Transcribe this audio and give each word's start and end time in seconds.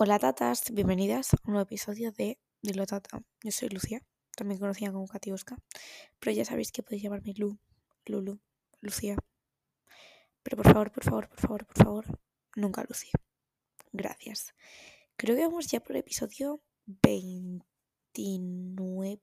Hola 0.00 0.20
tatas, 0.20 0.70
bienvenidas 0.70 1.34
a 1.34 1.38
un 1.42 1.54
nuevo 1.54 1.64
episodio 1.64 2.12
de 2.12 2.38
Dilo 2.62 2.86
Tata. 2.86 3.20
Yo 3.42 3.50
soy 3.50 3.68
Lucía, 3.68 4.00
también 4.36 4.60
conocida 4.60 4.92
como 4.92 5.08
Katiuska, 5.08 5.58
pero 6.20 6.30
ya 6.30 6.44
sabéis 6.44 6.70
que 6.70 6.84
podéis 6.84 7.02
llamarme 7.02 7.34
Lu, 7.36 7.58
Lulu, 8.06 8.40
Lucía. 8.80 9.16
Pero 10.44 10.56
por 10.56 10.66
favor, 10.66 10.92
por 10.92 11.02
favor, 11.02 11.28
por 11.28 11.40
favor, 11.40 11.66
por 11.66 11.76
favor, 11.76 12.20
nunca 12.54 12.84
Lucía. 12.88 13.10
Gracias. 13.90 14.54
Creo 15.16 15.34
que 15.34 15.44
vamos 15.44 15.66
ya 15.66 15.80
por 15.80 15.96
el 15.96 16.02
episodio 16.02 16.62
29, 16.86 19.18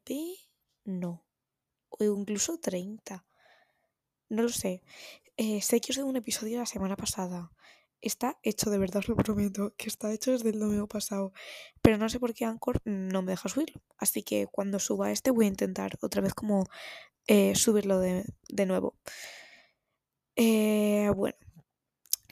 no, 0.83 1.25
o 1.87 2.03
incluso 2.03 2.59
30. 2.59 3.25
No 4.27 4.43
lo 4.43 4.49
sé. 4.49 4.83
Eh, 5.37 5.61
sé 5.61 5.79
que 5.79 5.93
os 5.93 5.95
de 5.95 6.03
un 6.03 6.17
episodio 6.17 6.59
la 6.59 6.65
semana 6.65 6.97
pasada 6.97 7.53
Está 8.01 8.37
hecho, 8.43 8.69
de 8.69 8.77
verdad 8.77 8.97
os 8.97 9.07
lo 9.09 9.15
prometo, 9.15 9.73
que 9.77 9.87
está 9.87 10.11
hecho 10.13 10.31
desde 10.31 10.49
el 10.49 10.59
domingo 10.59 10.87
pasado. 10.87 11.33
Pero 11.81 11.97
no 11.97 12.09
sé 12.09 12.19
por 12.19 12.33
qué 12.33 12.45
Anchor 12.45 12.81
no 12.85 13.21
me 13.21 13.31
deja 13.31 13.49
subirlo. 13.49 13.81
Así 13.97 14.23
que 14.23 14.47
cuando 14.47 14.79
suba 14.79 15.11
este 15.11 15.31
voy 15.31 15.45
a 15.45 15.49
intentar 15.49 15.97
otra 16.01 16.21
vez 16.21 16.33
como 16.33 16.65
eh, 17.27 17.55
subirlo 17.55 17.99
de, 17.99 18.25
nuevo. 18.65 18.97
Eh, 20.35 21.09
bueno, 21.15 21.37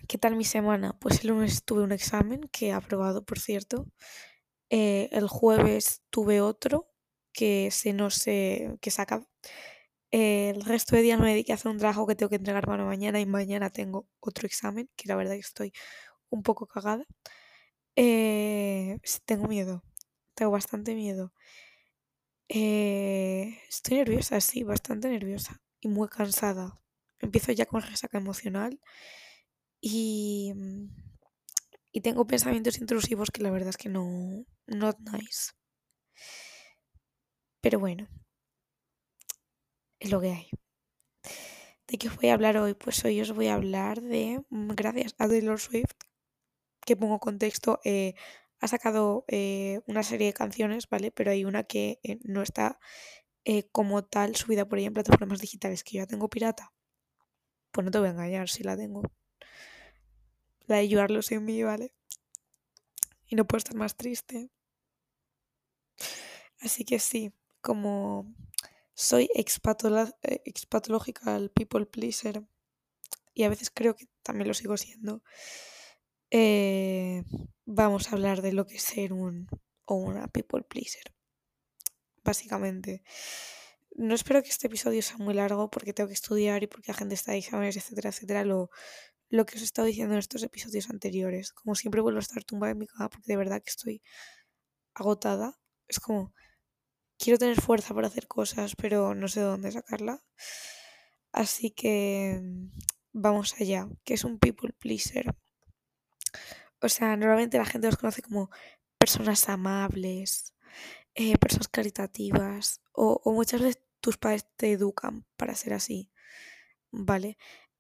¿qué 0.08 0.18
tal 0.18 0.36
mi 0.36 0.44
semana? 0.44 0.98
Pues 1.00 1.22
el 1.22 1.30
lunes 1.30 1.64
tuve 1.64 1.84
un 1.84 1.92
examen 1.92 2.50
que 2.52 2.68
he 2.68 2.74
aprobado, 2.74 3.24
por 3.26 3.40
cierto. 3.40 3.88
Eh, 4.70 5.10
el 5.12 5.28
jueves 5.28 6.04
tuve 6.10 6.42
otro 6.42 6.90
que 7.34 7.70
se 7.72 7.94
no 7.94 8.10
sé, 8.10 8.78
que 8.82 8.92
saca 8.92 9.28
el 10.14 10.64
resto 10.66 10.96
de 10.96 11.02
días 11.02 11.20
me 11.20 11.30
dediqué 11.30 11.54
a 11.54 11.56
hacer 11.56 11.72
un 11.72 11.80
trabajo 11.80 12.08
que 12.08 12.16
tengo 12.16 12.30
que 12.30 12.36
entregar 12.38 12.66
para 12.68 12.86
mañana 12.86 13.20
y 13.20 13.26
mañana 13.26 13.70
tengo 13.72 14.08
otro 14.20 14.46
examen, 14.48 14.90
que 14.96 15.10
la 15.10 15.16
verdad 15.16 15.34
que 15.34 15.40
estoy 15.40 15.74
un 16.30 16.44
poco 16.44 16.68
cagada. 16.68 17.06
Eh, 17.96 19.00
tengo 19.26 19.48
miedo, 19.48 19.84
tengo 20.36 20.52
bastante 20.52 20.96
miedo. 20.96 21.34
Eh, 22.50 23.58
estoy 23.70 23.98
nerviosa, 23.98 24.40
sí, 24.42 24.64
bastante 24.64 25.10
nerviosa 25.10 25.62
y 25.80 25.88
muy 25.90 26.08
cansada. 26.10 26.80
Empiezo 27.20 27.52
ya 27.52 27.66
con 27.66 27.82
resaca 27.82 28.18
emocional 28.18 28.80
y, 29.82 30.54
y 31.94 32.02
tengo 32.02 32.28
pensamientos 32.28 32.78
intrusivos 32.80 33.32
que 33.32 33.42
la 33.44 33.52
verdad 33.52 33.70
es 33.70 33.78
que 33.78 33.88
no, 33.90 34.46
not 34.68 34.98
nice. 35.00 35.52
Pero 37.62 37.80
bueno, 37.80 38.08
es 40.04 40.12
lo 40.12 40.20
que 40.20 40.32
hay. 40.32 40.50
¿De 41.88 41.98
qué 41.98 42.10
os 42.10 42.16
voy 42.18 42.30
a 42.30 42.34
hablar 42.34 42.58
hoy? 42.58 42.74
Pues 42.74 43.04
hoy 43.06 43.22
os 43.22 43.32
voy 43.32 43.48
a 43.48 43.54
hablar 43.56 44.02
de, 44.02 44.44
mm, 44.50 44.72
gracias 44.72 45.16
a 45.18 45.28
Taylor 45.28 45.60
Swift, 45.60 45.96
que 46.86 46.98
pongo 46.98 47.20
contexto, 47.20 47.80
eh, 47.86 48.14
ha 48.60 48.68
sacado 48.68 49.24
eh, 49.28 49.80
una 49.88 50.04
serie 50.04 50.28
de 50.28 50.34
canciones, 50.34 50.90
¿vale? 50.90 51.12
Pero 51.12 51.32
hay 51.32 51.46
una 51.46 51.64
que 51.64 52.00
eh, 52.04 52.20
no 52.24 52.42
está 52.42 52.80
como 53.74 54.06
tal 54.06 54.38
subida 54.38 54.66
por 54.66 54.80
ella 54.80 54.88
en 54.88 54.94
plataformas 54.94 55.40
digitales, 55.40 55.84
que 55.84 55.98
yo 55.98 56.04
ya 56.04 56.08
tengo 56.08 56.30
pirata. 56.30 56.72
Pues 57.72 57.84
no 57.84 57.92
te 57.92 58.00
voy 58.00 58.08
a 58.08 58.12
engañar, 58.12 58.50
si 58.50 58.64
la 58.64 58.78
tengo. 58.78 59.02
La 60.68 60.78
de 60.78 60.88
You 60.88 61.22
sin 61.22 61.44
mí, 61.44 61.62
¿vale? 61.64 61.94
Y 63.28 63.36
no 63.36 63.46
puedo 63.46 63.58
estar 63.58 63.76
más 63.76 63.98
triste. 63.98 64.50
Así 66.62 66.86
que 66.86 67.00
sí, 67.00 67.34
como 67.62 68.34
soy 68.94 69.30
eh, 69.34 70.42
expatological 70.46 71.50
people 71.52 71.86
pleaser 71.86 72.44
y 73.34 73.44
a 73.44 73.50
veces 73.50 73.72
creo 73.72 73.96
que 73.96 74.08
también 74.22 74.48
lo 74.48 74.54
sigo 74.54 74.78
siendo. 74.78 75.24
Eh, 76.30 77.24
vamos 77.66 78.08
a 78.08 78.16
hablar 78.16 78.42
de 78.42 78.54
lo 78.54 78.66
que 78.66 78.76
es 78.76 78.84
ser 78.84 79.14
un 79.14 79.48
o 79.86 79.96
una 79.96 80.28
people 80.28 80.64
pleaser. 80.64 81.14
Básicamente. 82.24 83.04
No 83.96 84.16
espero 84.16 84.42
que 84.42 84.50
este 84.50 84.68
episodio 84.68 85.02
sea 85.04 85.18
muy 85.18 85.36
largo 85.36 85.70
porque 85.70 85.94
tengo 85.94 86.08
que 86.08 86.16
estudiar 86.16 86.64
y 86.64 86.68
porque 86.68 86.92
la 86.92 86.98
gente 86.98 87.16
está 87.16 87.32
de 87.32 87.40
exámenes, 87.40 87.78
etcétera, 87.78 88.10
etcétera. 88.10 88.44
Lo, 88.44 88.70
lo 89.30 89.46
que 89.46 89.56
os 89.56 89.62
he 89.62 89.66
estado 89.66 89.88
diciendo 89.88 90.14
en 90.14 90.20
estos 90.20 90.44
episodios 90.44 90.90
anteriores. 90.90 91.52
Como 91.52 91.76
siempre 91.76 92.02
vuelvo 92.02 92.20
a 92.20 92.22
estar 92.22 92.44
tumbada 92.44 92.72
en 92.72 92.80
mi 92.80 92.88
cama 92.88 93.10
porque 93.10 93.32
de 93.32 93.38
verdad 93.38 93.62
que 93.62 93.70
estoy 93.70 94.02
agotada. 94.96 95.60
Es 95.88 96.00
como, 96.00 96.34
quiero 97.24 97.40
tener 97.40 97.62
fuerza 97.62 97.94
para 97.94 98.08
hacer 98.08 98.28
cosas, 98.28 98.76
pero 98.76 99.16
no 99.16 99.30
sé 99.30 99.40
dónde 99.40 99.72
sacarla. 99.72 100.22
Así 101.32 101.72
que 101.72 102.40
mm, 102.42 102.72
vamos 103.14 103.56
allá, 103.60 103.88
que 104.04 104.16
es 104.16 104.26
un 104.26 104.40
people 104.40 104.74
pleaser. 104.74 105.34
O 106.82 106.90
sea, 106.90 107.16
normalmente 107.16 107.58
la 107.58 107.66
gente 107.66 107.88
los 107.88 107.96
conoce 107.96 108.22
como 108.22 108.50
personas 108.98 109.48
amables, 109.48 110.54
eh, 111.16 111.38
personas 111.38 111.70
caritativas, 111.70 112.82
o, 112.92 113.22
muchas 113.32 113.62
veces 113.62 113.82
tus 114.02 114.18
padres 114.18 114.46
te 114.58 114.74
educan 114.74 115.26
para 115.38 115.56
ser 115.56 115.74
así, 115.74 116.12
¿vale? 116.92 117.38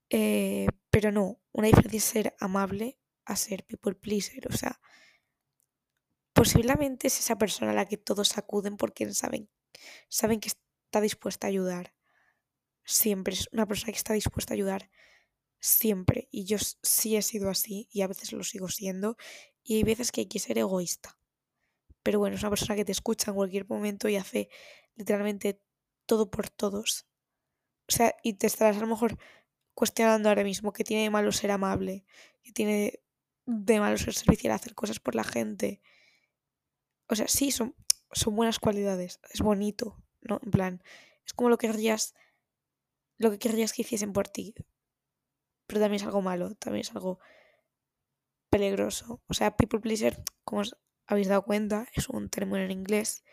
Eh, 0.10 0.68
pero 0.90 1.12
no, 1.12 1.42
una 1.52 1.68
diferencia 1.68 1.98
es 1.98 2.04
ser 2.06 2.36
amable 2.40 2.98
a 3.26 3.36
ser 3.36 3.66
people 3.66 3.96
pleaser, 3.96 4.48
o 4.48 4.56
sea, 4.56 4.80
posiblemente 6.34 7.08
es 7.08 7.20
esa 7.20 7.38
persona 7.38 7.72
a 7.72 7.76
la 7.76 7.86
que 7.86 7.98
todos 7.98 8.38
acuden 8.38 8.78
porque 8.78 9.12
saben, 9.14 9.50
saben 10.10 10.40
que 10.40 10.50
está 10.50 11.02
dispuesta 11.02 11.48
a 11.48 11.50
ayudar. 11.50 11.94
Siempre 12.84 13.34
es 13.34 13.48
una 13.52 13.66
persona 13.66 13.94
que 13.94 13.98
está 13.98 14.14
dispuesta 14.14 14.54
a 14.54 14.56
ayudar. 14.56 14.90
Siempre. 15.60 16.28
Y 16.32 16.46
yo 16.46 16.58
sí 16.60 17.16
he 17.16 17.22
sido 17.22 17.50
así 17.50 17.88
y 17.92 18.02
a 18.02 18.08
veces 18.08 18.34
lo 18.34 18.44
sigo 18.44 18.68
siendo. 18.68 19.16
Y 19.64 19.78
hay 19.78 19.84
veces 19.84 20.12
que 20.12 20.22
hay 20.22 20.28
que 20.28 20.40
ser 20.40 20.58
egoísta. 20.58 21.18
Pero 22.04 22.20
bueno, 22.20 22.36
es 22.36 22.42
una 22.42 22.50
persona 22.50 22.76
que 22.76 22.84
te 22.84 22.92
escucha 22.92 23.32
en 23.32 23.36
cualquier 23.36 23.68
momento 23.68 24.10
y 24.10 24.18
hace 24.18 24.50
literalmente 24.96 25.62
todo 26.06 26.30
por 26.30 26.50
todos. 26.50 27.06
O 27.88 27.92
sea, 27.92 28.16
y 28.24 28.34
te 28.34 28.48
estarás 28.48 28.78
a 28.78 28.82
lo 28.82 28.88
mejor 28.88 29.18
cuestionando 29.74 30.30
ahora 30.30 30.44
mismo 30.44 30.74
que 30.74 30.84
tiene 30.84 31.04
de 31.04 31.10
malo 31.10 31.32
ser 31.32 31.52
amable, 31.52 32.06
que 32.42 32.52
tiene 32.52 33.00
de 33.46 33.80
malo 33.80 33.98
ser 33.98 34.14
servicial, 34.14 34.54
hacer 34.54 34.76
cosas 34.76 35.00
por 35.00 35.16
la 35.16 35.24
gente, 35.24 35.82
o 37.14 37.16
sea, 37.16 37.28
sí, 37.28 37.52
son, 37.52 37.76
son 38.12 38.36
buenas 38.36 38.60
cualidades, 38.60 39.20
es 39.32 39.42
bonito, 39.42 40.04
¿no? 40.22 40.40
En 40.44 40.52
plan, 40.52 40.84
es 41.26 41.34
como 41.34 41.50
lo 41.50 41.58
que 41.58 41.68
querrías, 41.68 42.14
lo 43.18 43.32
que 43.32 43.40
querrías 43.40 43.74
que 43.74 43.84
hiciesen 43.84 44.14
por 44.14 44.28
ti. 44.28 44.54
Pero 45.68 45.80
también 45.80 46.02
es 46.02 46.06
algo 46.06 46.22
malo, 46.22 46.56
también 46.56 46.82
es 46.82 46.92
algo 46.92 47.20
peligroso. 48.50 49.22
O 49.28 49.34
sea, 49.34 49.56
people 49.56 49.80
pleaser, 49.80 50.22
como 50.44 50.62
os 50.62 50.76
habéis 51.08 51.28
dado 51.28 51.44
cuenta, 51.44 51.88
es 51.94 52.10
un 52.10 52.30
término 52.30 52.60
en 52.60 52.72
inglés 52.72 53.24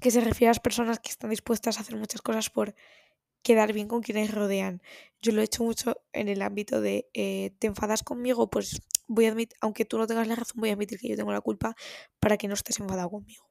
que 0.00 0.10
se 0.10 0.20
refiere 0.20 0.48
a 0.48 0.50
las 0.50 0.60
personas 0.60 0.98
que 0.98 1.10
están 1.10 1.30
dispuestas 1.30 1.76
a 1.76 1.82
hacer 1.82 1.96
muchas 1.96 2.22
cosas 2.22 2.48
por 2.48 2.74
quedar 3.42 3.72
bien 3.72 3.88
con 3.88 4.02
quienes 4.02 4.32
rodean. 4.32 4.82
Yo 5.22 5.32
lo 5.32 5.40
he 5.40 5.44
hecho 5.44 5.64
mucho 5.64 5.96
en 6.12 6.28
el 6.28 6.42
ámbito 6.42 6.80
de 6.80 7.08
eh, 7.14 7.52
te 7.58 7.66
enfadas 7.68 8.02
conmigo, 8.02 8.50
pues 8.50 8.80
voy 9.08 9.26
a 9.26 9.30
admitir, 9.30 9.56
aunque 9.60 9.84
tú 9.84 9.98
no 9.98 10.06
tengas 10.06 10.28
la 10.28 10.36
razón, 10.36 10.60
voy 10.60 10.70
a 10.70 10.74
admitir 10.74 10.98
que 10.98 11.08
yo 11.08 11.16
tengo 11.16 11.32
la 11.32 11.40
culpa 11.40 11.74
para 12.20 12.36
que 12.36 12.48
no 12.48 12.54
estés 12.54 12.80
enfadado 12.80 13.10
conmigo. 13.10 13.50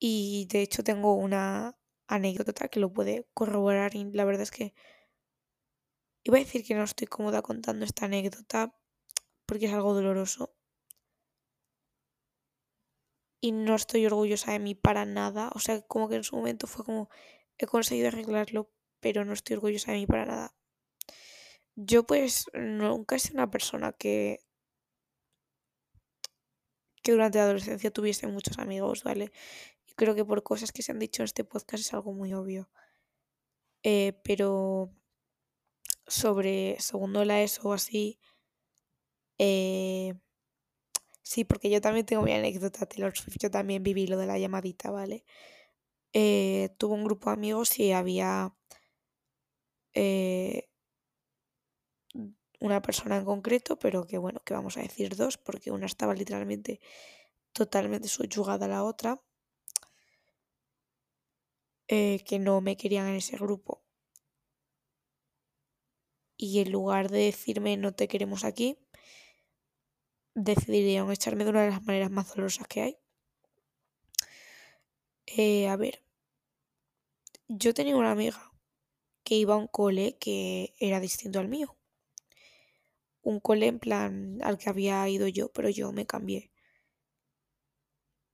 Y 0.00 0.46
de 0.50 0.62
hecho 0.62 0.82
tengo 0.84 1.14
una 1.14 1.76
anécdota 2.08 2.68
que 2.68 2.80
lo 2.80 2.92
puede 2.92 3.28
corroborar 3.34 3.94
y 3.94 4.04
la 4.12 4.24
verdad 4.24 4.42
es 4.42 4.50
que 4.50 4.74
iba 6.24 6.36
a 6.36 6.40
decir 6.40 6.64
que 6.64 6.74
no 6.74 6.84
estoy 6.84 7.06
cómoda 7.06 7.42
contando 7.42 7.84
esta 7.84 8.06
anécdota 8.06 8.74
porque 9.46 9.66
es 9.66 9.72
algo 9.72 9.94
doloroso. 9.94 10.54
Y 13.40 13.52
no 13.52 13.74
estoy 13.76 14.04
orgullosa 14.06 14.52
de 14.52 14.58
mí 14.58 14.74
para 14.74 15.04
nada. 15.04 15.50
O 15.54 15.60
sea, 15.60 15.80
como 15.82 16.08
que 16.08 16.16
en 16.16 16.24
su 16.24 16.36
momento 16.36 16.66
fue 16.66 16.84
como 16.84 17.08
he 17.58 17.66
conseguido 17.66 18.08
arreglarlo, 18.08 18.70
pero 19.00 19.24
no 19.24 19.32
estoy 19.32 19.56
orgullosa 19.56 19.92
de 19.92 19.98
mí 19.98 20.06
para 20.06 20.26
nada. 20.26 20.54
Yo 21.76 22.04
pues 22.04 22.46
nunca 22.54 23.16
he 23.16 23.18
sido 23.18 23.36
una 23.36 23.50
persona 23.50 23.92
que 23.92 24.40
que 27.02 27.12
durante 27.12 27.38
la 27.38 27.44
adolescencia 27.44 27.90
tuviese 27.90 28.26
muchos 28.26 28.58
amigos, 28.58 29.04
¿vale? 29.04 29.32
Y 29.86 29.94
creo 29.94 30.14
que 30.14 30.24
por 30.24 30.42
cosas 30.42 30.72
que 30.72 30.82
se 30.82 30.92
han 30.92 30.98
dicho 30.98 31.22
en 31.22 31.26
este 31.26 31.44
podcast 31.44 31.80
es 31.82 31.94
algo 31.94 32.12
muy 32.12 32.34
obvio. 32.34 32.68
Eh, 33.82 34.20
pero 34.24 34.92
sobre 36.06 36.76
segundo 36.80 37.24
la 37.24 37.42
ESO 37.42 37.68
o 37.68 37.72
así, 37.72 38.18
eh, 39.38 40.14
sí, 41.22 41.44
porque 41.44 41.70
yo 41.70 41.80
también 41.80 42.06
tengo 42.06 42.22
mi 42.22 42.32
anécdota 42.32 42.86
Taylor 42.86 43.16
Swift, 43.16 43.38
yo 43.40 43.50
también 43.50 43.82
viví 43.82 44.06
lo 44.06 44.18
de 44.18 44.26
la 44.26 44.38
llamadita, 44.38 44.90
¿vale? 44.90 45.24
Eh, 46.12 46.70
tuve 46.78 46.94
un 46.94 47.04
grupo 47.04 47.30
de 47.30 47.34
amigos 47.34 47.78
y 47.78 47.92
había 47.92 48.54
eh, 49.94 50.68
una 52.60 52.82
persona 52.82 53.16
en 53.16 53.24
concreto, 53.24 53.78
pero 53.78 54.06
que 54.06 54.18
bueno, 54.18 54.40
que 54.44 54.54
vamos 54.54 54.76
a 54.76 54.82
decir 54.82 55.16
dos, 55.16 55.38
porque 55.38 55.70
una 55.70 55.86
estaba 55.86 56.14
literalmente 56.14 56.80
totalmente 57.52 58.08
subyugada 58.08 58.66
a 58.66 58.68
la 58.68 58.84
otra, 58.84 59.20
eh, 61.88 62.20
que 62.26 62.38
no 62.38 62.60
me 62.60 62.76
querían 62.76 63.08
en 63.08 63.16
ese 63.16 63.36
grupo. 63.36 63.82
Y 66.38 66.60
en 66.60 66.72
lugar 66.72 67.10
de 67.10 67.18
decirme 67.24 67.76
no 67.76 67.92
te 67.92 68.08
queremos 68.08 68.42
aquí, 68.44 68.78
decidieron 70.34 71.12
echarme 71.12 71.44
de 71.44 71.50
una 71.50 71.62
de 71.64 71.70
las 71.70 71.84
maneras 71.84 72.10
más 72.10 72.28
dolorosas 72.34 72.66
que 72.66 72.80
hay. 72.80 72.98
Eh, 75.36 75.68
a 75.68 75.76
ver, 75.76 76.02
yo 77.48 77.74
tenía 77.74 77.96
una 77.96 78.10
amiga 78.12 78.52
que 79.24 79.36
iba 79.36 79.54
a 79.54 79.58
un 79.58 79.68
cole 79.68 80.18
que 80.18 80.74
era 80.78 81.00
distinto 81.00 81.40
al 81.40 81.48
mío. 81.48 81.76
Un 83.32 83.38
cole 83.38 83.66
en 83.68 83.78
plan 83.78 84.40
al 84.42 84.58
que 84.58 84.70
había 84.70 85.08
ido 85.08 85.28
yo, 85.28 85.52
pero 85.52 85.68
yo 85.68 85.92
me 85.92 86.04
cambié. 86.04 86.50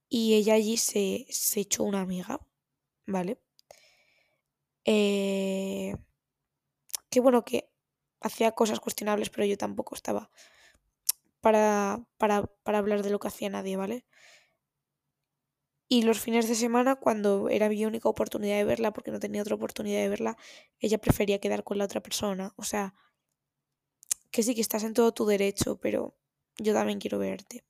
Y 0.08 0.32
ella 0.35 0.55
allí 0.55 0.79
se, 0.79 1.26
se 1.29 1.61
echó 1.61 1.85
una 1.85 2.00
amiga, 2.00 2.41
¿vale? 3.06 3.38
Eh, 4.85 5.94
que 7.11 7.20
bueno, 7.20 7.44
que 7.44 7.70
hacía 8.20 8.52
cosas 8.52 8.81
cuestionables, 8.81 9.31
pero 9.31 9.47
yo 9.47 9.56
tampoco 9.58 9.94
estaba 9.94 10.31
para, 11.40 12.00
para, 12.19 12.47
para 12.64 12.79
hablar 12.79 13.02
de 13.02 13.11
lo 13.11 13.19
que 13.19 13.29
hacía 13.29 13.50
nadie, 13.50 13.76
¿vale? 13.76 14.05
Y 15.94 16.02
los 16.02 16.19
fines 16.19 16.49
de 16.49 16.56
semana, 16.56 16.96
cuando 16.96 17.49
era 17.49 17.69
mi 17.69 17.87
única 17.87 18.08
oportunidad 18.08 18.56
de 18.56 18.64
verla, 18.64 18.93
porque 18.93 19.12
no 19.12 19.20
tenía 19.20 19.43
otra 19.43 19.55
oportunidad 19.55 20.00
de 20.00 20.08
verla, 20.08 20.37
ella 20.81 20.99
prefería 20.99 21.38
quedar 21.38 21.62
con 21.62 21.79
la 21.79 21.85
otra 21.85 22.02
persona. 22.02 22.52
O 22.56 22.64
sea, 22.64 22.96
que 24.32 24.43
sí 24.43 24.56
que 24.56 24.61
estás 24.61 24.82
en 24.82 24.93
todo 24.93 25.14
tu 25.14 25.25
derecho, 25.25 25.79
pero 25.79 26.17
yo 26.58 26.75
también 26.75 26.99
quiero 26.99 27.20
verte. 27.20 27.64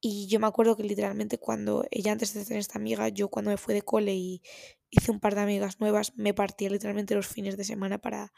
Y 0.00 0.26
yo 0.26 0.40
me 0.40 0.48
acuerdo 0.48 0.76
que 0.76 0.82
literalmente 0.82 1.38
cuando 1.38 1.86
ella 1.92 2.10
antes 2.10 2.34
de 2.34 2.44
tener 2.44 2.58
esta 2.58 2.80
amiga, 2.80 3.08
yo 3.10 3.28
cuando 3.28 3.52
me 3.52 3.58
fui 3.58 3.74
de 3.74 3.82
cole 3.82 4.14
y 4.16 4.42
hice 4.90 5.12
un 5.12 5.20
par 5.20 5.36
de 5.36 5.42
amigas 5.42 5.78
nuevas, 5.78 6.16
me 6.16 6.34
partía 6.34 6.68
literalmente 6.68 7.14
los 7.14 7.28
fines 7.28 7.56
de 7.56 7.62
semana 7.62 7.98
para, 7.98 8.32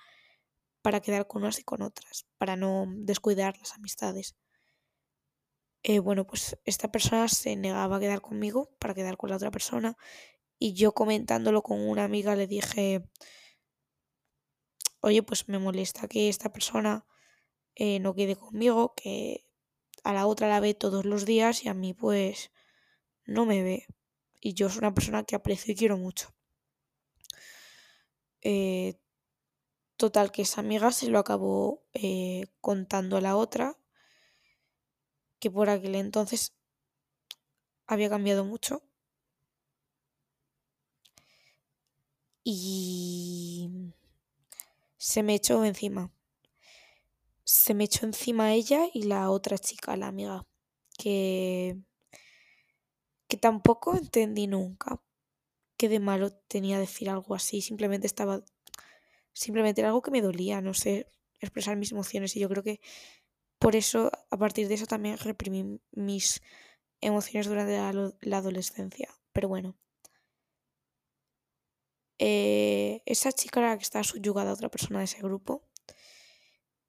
para 0.83 1.01
quedar 1.01 1.27
con 1.27 1.45
unas 1.45 1.59
y 1.61 1.65
con 1.65 1.81
otras, 1.81 2.27
para 2.37 2.56
no 2.56 2.85
descuidar 2.91 3.56
las 3.56 3.73
amistades. 3.73 4.37
Eh, 5.82 5.99
bueno, 5.99 6.27
pues 6.27 6.59
esta 6.65 6.93
persona 6.93 7.29
se 7.29 7.56
negaba 7.56 7.97
a 7.97 8.00
quedar 8.00 8.21
conmigo 8.21 8.71
para 8.79 8.94
quedar 8.94 9.17
con 9.17 9.31
la 9.31 9.37
otra 9.37 9.50
persona 9.50 9.97
y 10.59 10.75
yo 10.75 10.93
comentándolo 10.93 11.62
con 11.62 11.81
una 11.81 12.05
amiga 12.05 12.37
le 12.37 12.47
dije, 12.47 13.03
oye, 15.00 15.23
pues 15.23 15.49
me 15.49 15.59
molesta 15.59 16.06
que 16.06 16.29
esta 16.29 16.53
persona 16.53 17.06
eh, 17.77 17.99
no 18.00 18.15
quede 18.15 18.37
conmigo, 18.37 18.94
que 18.94 19.47
a 20.05 20.12
la 20.12 20.27
otra 20.27 20.49
la 20.49 20.61
ve 20.61 20.75
todos 20.75 21.06
los 21.06 21.25
días 21.25 21.65
y 21.65 21.69
a 21.71 21.75
mí 21.75 21.94
pues 21.94 22.50
no 23.25 23.47
me 23.47 23.62
ve. 23.62 23.87
Y 24.41 24.55
yo 24.55 24.69
soy 24.69 24.81
una 24.81 24.94
persona 24.94 25.25
que 25.25 25.37
aprecio 25.37 25.73
y 25.73 25.77
quiero 25.77 25.97
mucho. 25.97 26.35
Eh, 28.43 28.99
total, 29.97 30.31
que 30.31 30.43
esa 30.43 30.61
amiga 30.61 30.93
se 30.93 31.09
lo 31.09 31.19
acabó 31.19 31.85
contando 32.61 33.17
a 33.17 33.21
la 33.23 33.37
otra 33.37 33.80
que 35.41 35.51
por 35.51 35.71
aquel 35.71 35.97
entonces 35.97 36.53
había 37.87 38.09
cambiado 38.09 38.45
mucho. 38.45 38.83
Y 42.45 43.93
se 44.97 45.23
me 45.23 45.35
echó 45.35 45.65
encima. 45.65 46.13
Se 47.45 47.75
me 47.75 47.85
echó 47.85 48.07
encima 48.07 48.53
ella 48.53 48.87
y 48.95 49.05
la 49.05 49.31
otra 49.31 49.59
chica, 49.59 49.97
la 49.97 50.07
amiga, 50.09 50.47
que, 50.97 51.77
que 53.29 53.37
tampoco 53.37 53.97
entendí 53.97 54.47
nunca 54.47 55.03
qué 55.81 55.89
de 55.89 55.99
malo 55.99 56.31
tenía 56.31 56.79
decir 56.79 57.09
algo 57.09 57.35
así. 57.35 57.63
Simplemente 57.63 58.07
estaba, 58.07 58.45
simplemente 59.33 59.81
era 59.81 59.89
algo 59.89 60.03
que 60.03 60.11
me 60.11 60.21
dolía, 60.21 60.61
no 60.61 60.75
sé, 60.75 61.11
expresar 61.41 61.77
mis 61.77 61.93
emociones 61.93 62.37
y 62.37 62.41
yo 62.41 62.49
creo 62.51 62.63
que 62.63 62.81
por 63.61 63.77
eso, 63.77 64.11
a 64.31 64.37
partir 64.39 64.69
de 64.69 64.75
eso 64.75 64.87
también 64.87 65.19
reprimí 65.19 65.81
mis 65.93 66.41
emociones 67.03 67.47
durante 67.47 67.77
la, 68.23 68.37
adolescencia. 68.39 69.11
Pero 69.33 69.49
bueno. 69.49 69.77
Eh, 72.19 73.03
esa 73.05 73.33
chica 73.33 73.61
era 73.61 73.71
la 73.71 73.77
que 73.77 73.83
estaba 73.83 74.03
subyugada 74.03 74.51
a 74.51 74.55
otra 74.55 74.71
persona 74.71 75.01
de 75.01 75.05
ese 75.05 75.21
grupo. 75.21 75.62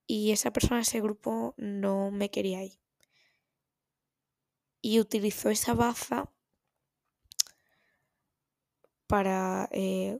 Y 0.07 0.31
esa 0.31 0.51
persona 0.53 0.77
de 0.77 0.83
ese 0.83 1.01
grupo 1.01 1.53
no 1.57 2.09
me 2.09 2.31
quería 2.31 2.59
ahí. 2.59 2.79
Y 4.81 5.01
utilizó 5.01 5.50
esa 5.50 5.74
baza 5.74 6.31
para 9.07 9.67
eh, 9.74 10.19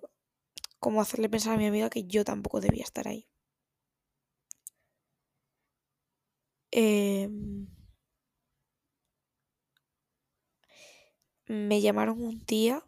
como 0.80 1.00
hacerle 1.02 1.30
pensar 1.30 1.54
a 1.54 1.58
mi 1.58 1.68
amiga 1.68 1.90
que 1.90 2.04
yo 2.04 2.26
tampoco 2.26 2.60
debía 2.60 2.84
estar 2.84 3.08
ahí. 3.08 3.31
Em, 6.72 7.68
me 11.48 11.82
llamaron 11.82 12.24
un 12.24 12.40
día 12.46 12.84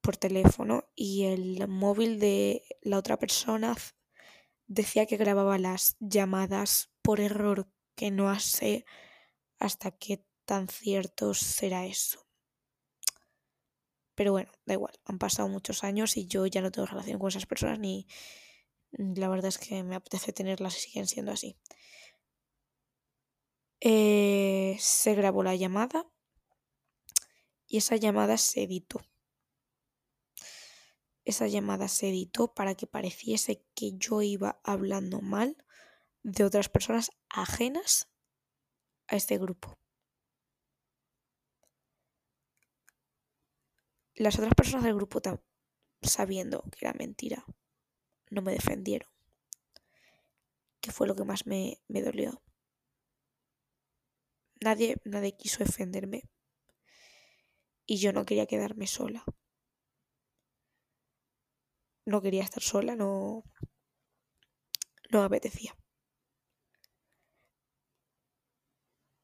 por 0.00 0.16
teléfono 0.16 0.84
y 0.94 1.24
el 1.24 1.66
móvil 1.68 2.18
de 2.18 2.62
la 2.82 2.98
otra 2.98 3.18
persona 3.18 3.76
decía 4.66 5.06
que 5.06 5.16
grababa 5.16 5.58
las 5.58 5.96
llamadas 6.00 6.90
por 7.02 7.20
error, 7.20 7.68
que 7.96 8.10
no 8.10 8.38
sé 8.40 8.84
hasta 9.58 9.90
qué 9.92 10.24
tan 10.46 10.68
cierto 10.68 11.34
será 11.34 11.86
eso. 11.86 12.26
Pero 14.14 14.32
bueno, 14.32 14.50
da 14.66 14.74
igual, 14.74 14.94
han 15.04 15.18
pasado 15.18 15.48
muchos 15.48 15.82
años 15.82 16.16
y 16.16 16.26
yo 16.26 16.46
ya 16.46 16.60
no 16.62 16.70
tengo 16.70 16.86
relación 16.86 17.18
con 17.18 17.28
esas 17.28 17.46
personas 17.46 17.78
ni 17.78 18.06
la 18.92 19.28
verdad 19.28 19.48
es 19.48 19.58
que 19.58 19.82
me 19.82 19.96
apetece 19.96 20.32
tenerlas 20.32 20.76
y 20.76 20.80
siguen 20.80 21.06
siendo 21.06 21.32
así. 21.32 21.56
Eh, 23.80 24.76
se 24.78 25.14
grabó 25.14 25.42
la 25.42 25.56
llamada 25.56 26.06
y 27.66 27.78
esa 27.78 27.96
llamada 27.96 28.36
se 28.36 28.64
editó. 28.64 29.00
Esa 31.24 31.46
llamada 31.46 31.88
se 31.88 32.08
editó 32.08 32.52
para 32.52 32.74
que 32.74 32.86
pareciese 32.86 33.64
que 33.74 33.92
yo 33.92 34.20
iba 34.20 34.60
hablando 34.64 35.20
mal 35.20 35.56
de 36.22 36.44
otras 36.44 36.68
personas 36.68 37.10
ajenas 37.28 38.10
a 39.06 39.16
este 39.16 39.38
grupo. 39.38 39.78
Las 44.14 44.36
otras 44.38 44.54
personas 44.54 44.84
del 44.84 44.96
grupo, 44.96 45.20
sabiendo 46.02 46.62
que 46.72 46.84
era 46.84 46.92
mentira, 46.92 47.44
no 48.28 48.42
me 48.42 48.52
defendieron. 48.52 49.08
Que 50.80 50.92
fue 50.92 51.06
lo 51.06 51.14
que 51.14 51.24
más 51.24 51.46
me, 51.46 51.80
me 51.88 52.02
dolió. 52.02 52.42
Nadie, 54.66 54.96
nadie 55.04 55.36
quiso 55.40 55.64
defenderme. 55.64 56.20
Y 57.86 57.96
yo 57.96 58.12
no 58.12 58.24
quería 58.24 58.46
quedarme 58.46 58.86
sola. 58.86 59.24
No 62.04 62.20
quería 62.22 62.42
estar 62.44 62.62
sola, 62.62 62.94
no. 62.94 63.44
No 65.10 65.20
me 65.20 65.26
apetecía. 65.26 65.74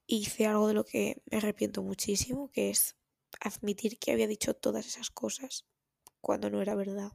Hice 0.06 0.46
algo 0.46 0.68
de 0.68 0.74
lo 0.74 0.84
que 0.84 1.22
me 1.30 1.38
arrepiento 1.38 1.82
muchísimo, 1.82 2.50
que 2.50 2.70
es 2.70 2.96
admitir 3.40 3.98
que 3.98 4.12
había 4.12 4.26
dicho 4.28 4.54
todas 4.54 4.86
esas 4.86 5.10
cosas 5.10 5.66
cuando 6.20 6.48
no 6.48 6.62
era 6.62 6.74
verdad 6.74 7.12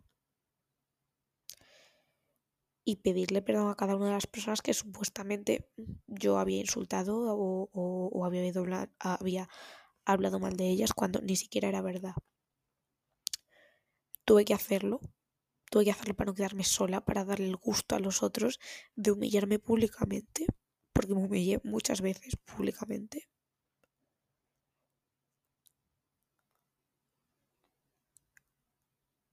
y 2.91 2.97
pedirle 2.97 3.41
perdón 3.41 3.69
a 3.69 3.75
cada 3.75 3.95
una 3.95 4.07
de 4.07 4.11
las 4.11 4.27
personas 4.27 4.61
que 4.61 4.73
supuestamente 4.73 5.69
yo 6.07 6.37
había 6.39 6.59
insultado 6.59 7.15
o, 7.17 8.25
había, 8.25 8.51
había 8.99 9.49
hablado 10.03 10.39
mal 10.39 10.57
de 10.57 10.69
ellas 10.69 10.91
cuando 10.93 11.21
ni 11.21 11.37
siquiera 11.37 11.69
era 11.69 11.81
verdad. 11.81 12.15
Tuve 14.25 14.43
que 14.43 14.53
hacerlo, 14.53 14.99
tuve 15.69 15.85
que 15.85 15.91
hacerlo 15.91 16.15
para 16.15 16.31
no 16.31 16.35
quedarme 16.35 16.65
sola, 16.65 17.05
para 17.05 17.23
darle 17.23 17.47
el 17.47 17.55
gusto 17.55 17.95
a 17.95 17.99
los 17.99 18.23
otros 18.23 18.59
de 18.95 19.11
humillarme 19.11 19.57
públicamente, 19.57 20.45
porque 20.91 21.15
me 21.15 21.23
humillé 21.23 21.61
muchas 21.63 22.01
veces 22.01 22.35
públicamente. 22.35 23.29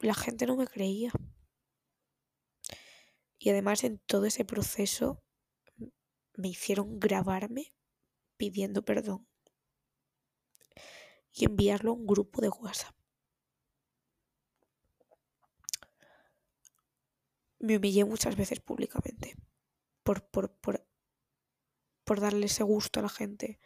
La 0.00 0.15
gente 0.15 0.47
no 0.47 0.57
me 0.57 0.67
creía. 0.69 1.11
Y 3.38 3.50
además 3.50 3.85
en 3.85 3.99
todo 3.99 4.26
ese 4.26 4.45
proceso 4.45 5.23
me 6.35 6.49
hicieron 6.49 6.99
grabarme 6.99 7.73
pidiendo 8.37 8.85
perdón 8.85 9.26
y 11.33 11.45
enviarlo 11.45 11.90
a 11.90 11.95
un 11.95 12.07
grupo 12.07 12.40
de 12.40 12.49
WhatsApp. 12.49 12.95
Me 17.61 17.76
humillé 17.76 18.04
muchas 18.04 18.37
veces 18.37 18.61
públicamente 18.61 19.37
por, 20.02 20.25
por, 20.28 20.52
por, 20.52 20.87
por 22.04 22.21
darle 22.21 22.47
ese 22.47 22.62
gusto 22.62 23.00
a 23.00 23.02
la 23.02 23.09
gente. 23.09 23.59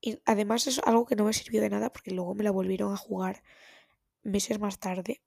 Y 0.00 0.20
además 0.24 0.66
es 0.66 0.80
algo 0.80 1.06
que 1.06 1.16
no 1.16 1.24
me 1.24 1.32
sirvió 1.32 1.60
de 1.60 1.70
nada 1.70 1.92
porque 1.92 2.10
luego 2.10 2.34
me 2.34 2.44
la 2.44 2.50
volvieron 2.50 2.92
a 2.92 2.96
jugar 2.96 3.42
meses 4.22 4.58
más 4.58 4.78
tarde 4.78 5.22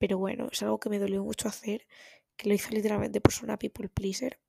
pero 0.00 0.16
bueno, 0.16 0.48
es 0.50 0.62
algo 0.62 0.80
que 0.80 0.88
me 0.88 0.98
dolió 0.98 1.22
mucho 1.22 1.46
hacer, 1.46 1.86
que 2.36 2.48
lo 2.48 2.54
hice 2.54 2.74
literalmente 2.74 3.20
por 3.20 3.32
ser 3.34 3.44
una 3.44 3.58
people 3.58 3.88
pleaser. 3.90 4.40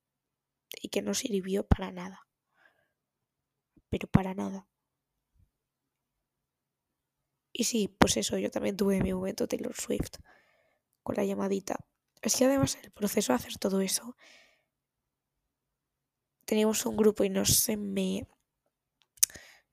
y 0.80 0.88
que 0.88 1.02
no 1.02 1.12
sirvió 1.12 1.66
para 1.66 1.92
nada. 1.92 2.26
Pero 3.90 4.08
para 4.08 4.32
nada. 4.34 4.66
Y 7.52 7.64
sí, 7.64 7.94
pues 7.98 8.16
eso, 8.16 8.38
yo 8.38 8.50
también 8.50 8.78
tuve 8.78 9.02
mi 9.02 9.12
momento 9.12 9.46
Taylor 9.46 9.74
Swift 9.76 10.16
con 11.02 11.16
la 11.16 11.24
llamadita. 11.26 11.76
Es 12.22 12.36
que 12.36 12.46
además 12.46 12.78
el 12.82 12.90
proceso 12.90 13.34
de 13.34 13.36
hacer 13.36 13.58
todo 13.58 13.82
eso, 13.82 14.16
teníamos 16.46 16.86
un 16.86 16.96
grupo 16.96 17.24
y 17.24 17.28
no 17.28 17.44
se 17.44 17.76
me... 17.76 18.26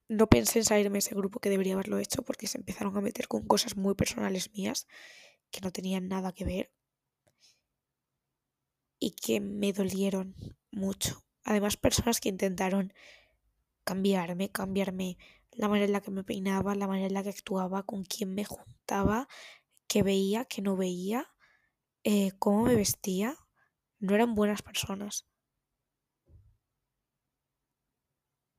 No 0.10 0.28
pensé 0.28 0.60
en 0.60 0.66
salirme 0.66 0.96
de 0.96 1.00
ese 1.00 1.16
grupo 1.16 1.40
que 1.40 1.50
debería 1.50 1.76
haberlo 1.76 2.00
hecho 2.00 2.24
porque 2.24 2.48
se 2.48 2.58
empezaron 2.58 2.98
a 2.98 3.02
meter 3.02 3.30
con 3.30 3.48
cosas 3.48 3.78
muy 3.78 3.96
personales 3.96 4.52
mías 4.52 4.86
que 5.52 5.62
no 5.62 5.72
tenían 5.72 6.08
nada 6.08 6.32
que 6.34 6.46
ver 6.46 6.72
y 9.00 9.12
que 9.12 9.40
me 9.40 9.74
dolieron 9.74 10.36
mucho. 10.72 11.24
Además, 11.44 11.78
personas 11.78 12.20
que 12.20 12.30
intentaron 12.30 12.94
cambiarme, 13.84 14.52
cambiarme 14.52 15.18
la 15.52 15.68
manera 15.68 15.86
en 15.86 15.94
la 15.94 16.02
que 16.02 16.12
me 16.12 16.24
peinaba, 16.24 16.76
la 16.76 16.88
manera 16.88 17.08
en 17.08 17.14
la 17.14 17.24
que 17.24 17.30
actuaba, 17.30 17.84
con 17.84 18.04
quién 18.04 18.36
me 18.36 18.46
juntaba, 18.46 19.28
qué 19.88 20.04
veía, 20.04 20.46
qué 20.46 20.62
no 20.62 20.78
veía, 20.78 21.28
eh, 22.04 22.32
cómo 22.40 22.64
me 22.64 22.76
vestía. 22.76 23.36
No 24.00 24.16
eran 24.16 24.36
buenas 24.36 24.62
personas. 24.62 25.26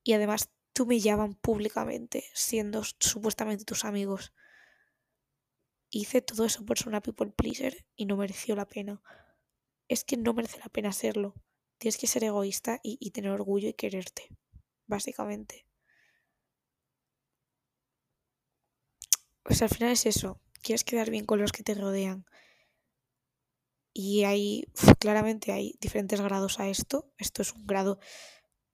Y 0.03 0.13
además 0.15 0.51
te 0.73 0.83
humillaban 0.83 1.35
públicamente, 1.35 2.25
siendo 2.35 2.83
supuestamente 2.99 3.65
tus 3.65 3.85
amigos. 3.85 4.33
Hice 5.91 6.23
todo 6.23 6.45
eso 6.45 6.65
por 6.65 6.79
ser 6.79 6.89
una 6.89 7.03
people 7.03 7.33
pleaser 7.33 7.85
y 7.97 8.07
no 8.07 8.17
mereció 8.17 8.55
la 8.55 8.69
pena. 8.69 9.03
Es 9.89 10.05
que 10.05 10.17
no 10.17 10.33
merece 10.33 10.59
la 10.59 10.69
pena 10.69 10.93
serlo. 10.93 11.35
Tienes 11.79 11.99
que 11.99 12.07
ser 12.07 12.23
egoísta 12.23 12.79
y, 12.83 13.11
tener 13.11 13.33
orgullo 13.33 13.69
y 13.69 13.75
quererte, 13.75 14.29
básicamente. 14.87 15.67
Pues 19.43 19.63
al 19.63 19.69
final 19.69 19.91
es 19.93 20.07
eso. 20.07 20.41
Quieres 20.63 20.85
quedar 20.85 21.11
bien 21.11 21.25
con 21.25 21.41
los 21.41 21.51
que 21.51 21.65
te 21.65 21.75
rodean. 21.75 22.25
Y 23.93 24.23
hay, 24.25 24.67
claramente 25.01 25.51
hay 25.51 25.77
diferentes 25.81 26.21
grados 26.21 26.61
a 26.61 26.69
esto. 26.69 27.13
Esto 27.19 27.43
es 27.43 27.53
un 27.53 27.67
grado 27.67 27.99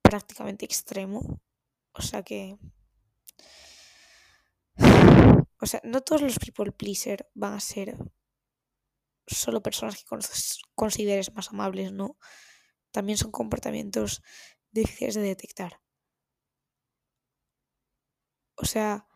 prácticamente 0.02 0.66
extremo. 0.66 1.40
O 1.92 2.02
sea 2.02 2.22
que... 2.22 2.58
O 5.60 5.66
sea, 5.66 5.80
no 5.84 6.02
todos 6.02 6.22
los 6.22 6.38
people 6.38 6.72
pleaser 6.72 7.30
van 7.34 7.54
a 7.54 7.60
ser 7.60 7.96
solo 9.26 9.62
personas 9.62 9.96
que 9.96 10.04
consideres 10.74 11.32
más 11.34 11.50
amables, 11.50 11.92
¿no? 11.92 12.18
También 12.90 13.18
son 13.18 13.30
comportamientos 13.30 14.22
difíciles 14.70 15.14
de 15.14 15.22
detectar. 15.22 15.80
O 18.56 18.64
sea, 18.64 19.08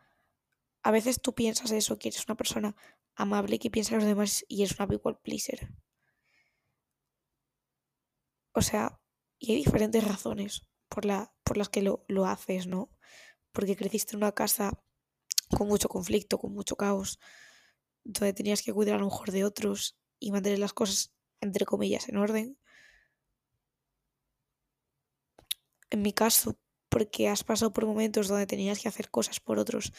a 0.82 0.90
veces 0.90 1.20
tú 1.20 1.34
piensas 1.34 1.70
eso, 1.70 1.98
que 1.98 2.08
eres 2.08 2.24
una 2.26 2.36
persona 2.36 2.76
amable 3.14 3.58
que 3.58 3.70
piensa 3.70 3.94
en 3.94 4.00
los 4.00 4.08
demás 4.08 4.44
y 4.48 4.62
es 4.62 4.78
una 4.78 4.88
people 4.88 5.14
pleaser. 5.22 5.68
O 8.52 8.62
sea, 8.62 9.00
y 9.38 9.52
hay 9.52 9.58
diferentes 9.58 10.04
razones 10.04 10.66
por, 10.88 11.04
la, 11.04 11.32
por 11.44 11.56
las 11.56 11.68
que 11.68 11.82
lo, 11.82 12.04
lo 12.08 12.26
haces, 12.26 12.66
¿no? 12.66 12.90
Porque 13.52 13.76
creciste 13.76 14.12
en 14.12 14.18
una 14.18 14.32
casa 14.32 14.82
con 15.56 15.68
mucho 15.68 15.88
conflicto, 15.88 16.38
con 16.38 16.52
mucho 16.52 16.76
caos, 16.76 17.18
donde 18.04 18.32
tenías 18.32 18.62
que 18.62 18.72
cuidar 18.72 18.96
a 18.96 18.98
lo 18.98 19.06
mejor 19.06 19.30
de 19.30 19.44
otros 19.44 19.96
y 20.18 20.32
mantener 20.32 20.58
las 20.58 20.72
cosas, 20.72 21.12
entre 21.40 21.66
comillas, 21.66 22.08
en 22.08 22.16
orden. 22.16 22.58
En 25.90 26.02
mi 26.02 26.12
caso, 26.12 26.58
porque 26.88 27.28
has 27.28 27.44
pasado 27.44 27.72
por 27.72 27.86
momentos 27.86 28.28
donde 28.28 28.46
tenías 28.46 28.80
que 28.80 28.88
hacer 28.88 29.10
cosas 29.10 29.40
por 29.40 29.58
otros 29.58 29.92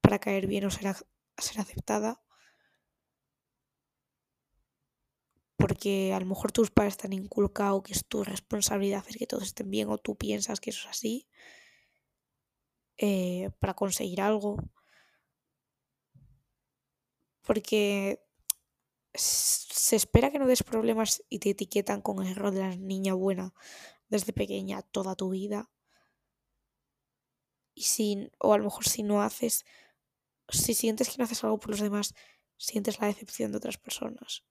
para 0.00 0.18
caer 0.18 0.46
bien 0.46 0.64
o 0.64 0.70
ser, 0.70 0.94
ser 1.38 1.60
aceptada. 1.60 2.20
Porque 5.56 6.12
a 6.12 6.20
lo 6.20 6.26
mejor 6.26 6.52
tus 6.52 6.70
padres 6.70 6.94
están 6.94 7.12
inculcado 7.12 7.82
que 7.82 7.92
es 7.92 8.04
tu 8.06 8.22
responsabilidad 8.24 9.00
hacer 9.00 9.16
que 9.16 9.26
todos 9.26 9.44
estén 9.44 9.70
bien 9.70 9.88
o 9.88 9.98
tú 9.98 10.16
piensas 10.16 10.60
que 10.60 10.70
eso 10.70 10.82
es 10.82 10.90
así. 10.96 11.28
Eh, 12.98 13.50
para 13.60 13.74
conseguir 13.74 14.20
algo. 14.20 14.56
Porque 17.46 18.20
se 19.14 19.96
espera 19.96 20.30
que 20.30 20.38
no 20.38 20.46
des 20.46 20.62
problemas 20.62 21.22
y 21.30 21.38
te 21.38 21.50
etiquetan 21.50 22.02
con 22.02 22.22
el 22.22 22.32
error 22.32 22.50
de 22.52 22.60
la 22.60 22.76
niña 22.76 23.14
buena 23.14 23.54
desde 24.10 24.34
pequeña 24.34 24.82
toda 24.82 25.16
tu 25.16 25.30
vida. 25.30 25.70
Y 27.74 27.82
sin, 27.82 28.30
o 28.38 28.52
a 28.52 28.58
lo 28.58 28.64
mejor 28.64 28.86
si 28.86 29.02
no 29.02 29.22
haces 29.22 29.64
si 30.48 30.74
sientes 30.74 31.08
que 31.08 31.16
no 31.18 31.24
haces 31.24 31.42
algo 31.44 31.58
por 31.58 31.70
los 31.70 31.80
demás, 31.80 32.14
sientes 32.56 33.00
la 33.00 33.08
decepción 33.08 33.52
de 33.52 33.58
otras 33.58 33.78
personas. 33.78 34.44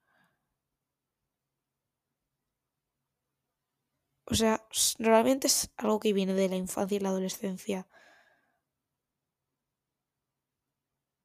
O 4.27 4.33
sea, 4.35 4.65
normalmente 4.97 5.47
es 5.47 5.71
algo 5.77 5.99
que 5.99 6.13
viene 6.13 6.33
de 6.33 6.49
la 6.49 6.55
infancia 6.55 6.95
y 6.97 6.99
la 6.99 7.09
adolescencia. 7.09 7.87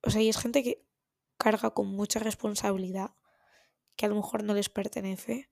O 0.03 0.11
sea, 0.11 0.23
y 0.23 0.29
es 0.29 0.39
gente 0.39 0.63
que 0.63 0.85
carga 1.41 1.71
con 1.71 1.89
mucha 1.89 2.21
responsabilidad 2.21 3.11
que 3.97 4.07
a 4.07 4.11
lo 4.11 4.15
mejor 4.15 4.45
no 4.45 4.55
les 4.55 4.69
pertenece 4.69 5.51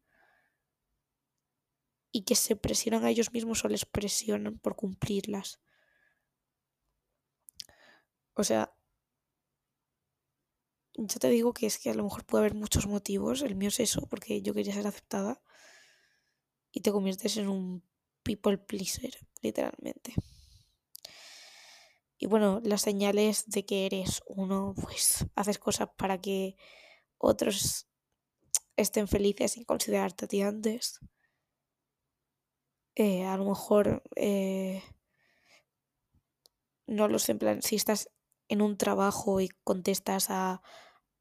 y 2.12 2.22
que 2.22 2.34
se 2.34 2.56
presionan 2.56 3.04
a 3.04 3.10
ellos 3.10 3.32
mismos 3.32 3.64
o 3.64 3.68
les 3.68 3.84
presionan 3.84 4.58
por 4.58 4.76
cumplirlas. 4.76 5.60
O 8.34 8.44
sea, 8.44 8.72
yo 10.94 11.18
te 11.18 11.28
digo 11.28 11.52
que 11.52 11.66
es 11.66 11.78
que 11.78 11.90
a 11.90 11.94
lo 11.94 12.04
mejor 12.04 12.24
puede 12.24 12.42
haber 12.42 12.54
muchos 12.54 12.86
motivos. 12.86 13.42
El 13.42 13.54
mío 13.56 13.68
es 13.68 13.80
eso, 13.80 14.06
porque 14.08 14.42
yo 14.42 14.54
quería 14.54 14.74
ser 14.74 14.86
aceptada. 14.86 15.40
Y 16.70 16.80
te 16.80 16.92
conviertes 16.92 17.36
en 17.36 17.48
un 17.48 17.82
people 18.22 18.58
pleaser, 18.58 19.16
literalmente. 19.42 20.14
Y 22.18 22.26
bueno, 22.26 22.60
las 22.64 22.82
señales 22.82 23.48
de 23.48 23.64
que 23.64 23.86
eres 23.86 24.22
uno, 24.26 24.74
pues 24.80 25.26
haces 25.36 25.58
cosas 25.58 25.88
para 25.96 26.20
que 26.20 26.56
otros 27.16 27.86
estén 28.76 29.08
felices 29.08 29.52
sin 29.52 29.64
considerarte 29.64 30.24
a 30.24 30.28
ti 30.28 30.42
antes. 30.42 31.00
Eh, 32.96 33.24
a 33.24 33.36
lo 33.36 33.44
mejor 33.44 34.02
eh, 34.16 34.82
no 36.88 37.06
los 37.06 37.28
en 37.28 37.38
plan, 37.38 37.62
si 37.62 37.76
estás 37.76 38.10
en 38.48 38.62
un 38.62 38.76
trabajo 38.76 39.40
y 39.40 39.48
contestas 39.62 40.30
a, 40.30 40.62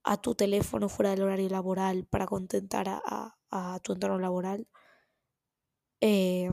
a 0.03 0.17
tu 0.21 0.33
teléfono 0.33 0.89
fuera 0.89 1.11
del 1.11 1.21
horario 1.21 1.49
laboral 1.49 2.05
para 2.05 2.25
contentar 2.25 2.87
a, 2.89 3.37
a, 3.51 3.79
tu 3.81 3.93
entorno 3.93 4.17
laboral. 4.17 4.67
Eh, 6.01 6.51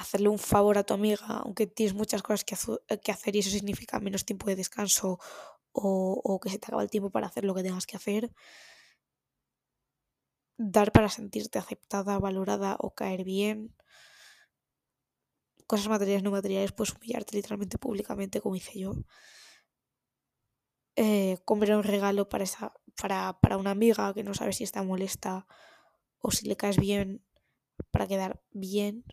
hacerle 0.00 0.28
un 0.28 0.38
favor 0.38 0.78
a 0.78 0.84
tu 0.84 0.94
amiga, 0.94 1.26
aunque 1.44 1.66
tienes 1.66 1.94
muchas 1.94 2.22
cosas 2.22 2.44
que, 2.44 2.56
que, 2.98 3.12
hacer 3.12 3.36
y 3.36 3.40
eso 3.40 3.50
significa 3.50 4.00
menos 4.00 4.24
tiempo 4.24 4.46
de 4.46 4.56
descanso 4.56 5.18
o, 5.72 6.20
o 6.24 6.40
que 6.40 6.50
se 6.50 6.58
te 6.58 6.66
acaba 6.66 6.82
el 6.82 6.90
tiempo 6.90 7.10
para 7.10 7.26
hacer 7.26 7.44
lo 7.44 7.54
que 7.54 7.62
tengas 7.62 7.86
que 7.86 7.96
hacer. 7.96 8.30
Dar 10.56 10.92
para 10.92 11.08
sentirte 11.08 11.58
aceptada, 11.58 12.18
valorada 12.18 12.76
o 12.80 12.94
caer 12.94 13.24
bien. 13.24 13.74
Cosas 15.66 15.88
materiales, 15.88 16.22
no 16.22 16.30
materiales, 16.30 16.72
pues 16.72 16.92
humillarte 16.94 17.36
literalmente 17.36 17.78
públicamente, 17.78 18.40
como 18.40 18.56
hice 18.56 18.78
yo 18.78 18.94
eh, 21.00 21.38
comprar 21.44 21.76
un 21.76 21.84
regalo 21.84 22.28
para, 22.28 22.42
esa, 22.42 22.72
para, 23.00 23.38
para 23.40 23.56
una 23.56 23.70
amiga 23.70 24.12
que 24.14 24.24
no 24.24 24.34
sabe 24.34 24.52
si 24.52 24.64
está 24.64 24.82
molesta 24.82 25.46
o 26.18 26.32
si 26.32 26.48
le 26.48 26.56
caes 26.56 26.76
bien 26.76 27.22
para 27.92 28.08
quedar 28.08 28.42
bien, 28.50 29.04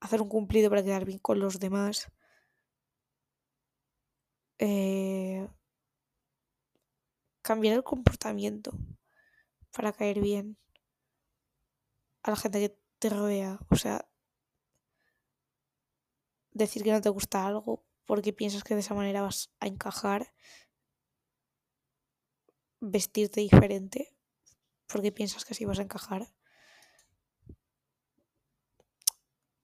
hacer 0.00 0.22
un 0.22 0.28
cumplido 0.28 0.70
para 0.70 0.82
quedar 0.82 1.04
bien 1.04 1.18
con 1.18 1.38
los 1.40 1.60
demás, 1.60 2.10
eh, 4.58 5.46
cambiar 7.42 7.74
el 7.76 7.84
comportamiento 7.84 8.72
para 9.72 9.92
caer 9.92 10.20
bien 10.20 10.58
a 12.24 12.30
la 12.30 12.36
gente 12.36 12.60
que 12.60 12.78
te 12.98 13.08
rodea, 13.08 13.58
o 13.70 13.76
sea, 13.76 14.06
decir 16.52 16.82
que 16.82 16.92
no 16.92 17.00
te 17.00 17.08
gusta 17.08 17.46
algo 17.46 17.84
porque 18.04 18.32
piensas 18.32 18.64
que 18.64 18.74
de 18.74 18.80
esa 18.80 18.94
manera 18.94 19.22
vas 19.22 19.52
a 19.60 19.66
encajar, 19.66 20.32
vestirte 22.80 23.40
diferente 23.40 24.16
porque 24.86 25.12
piensas 25.12 25.44
que 25.44 25.52
así 25.54 25.64
vas 25.64 25.78
a 25.78 25.82
encajar. 25.82 26.35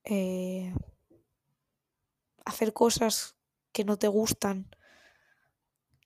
Eh, 0.04 0.74
hacer 2.44 2.72
cosas 2.72 3.36
que 3.72 3.84
no 3.84 3.98
te 3.98 4.08
gustan, 4.08 4.68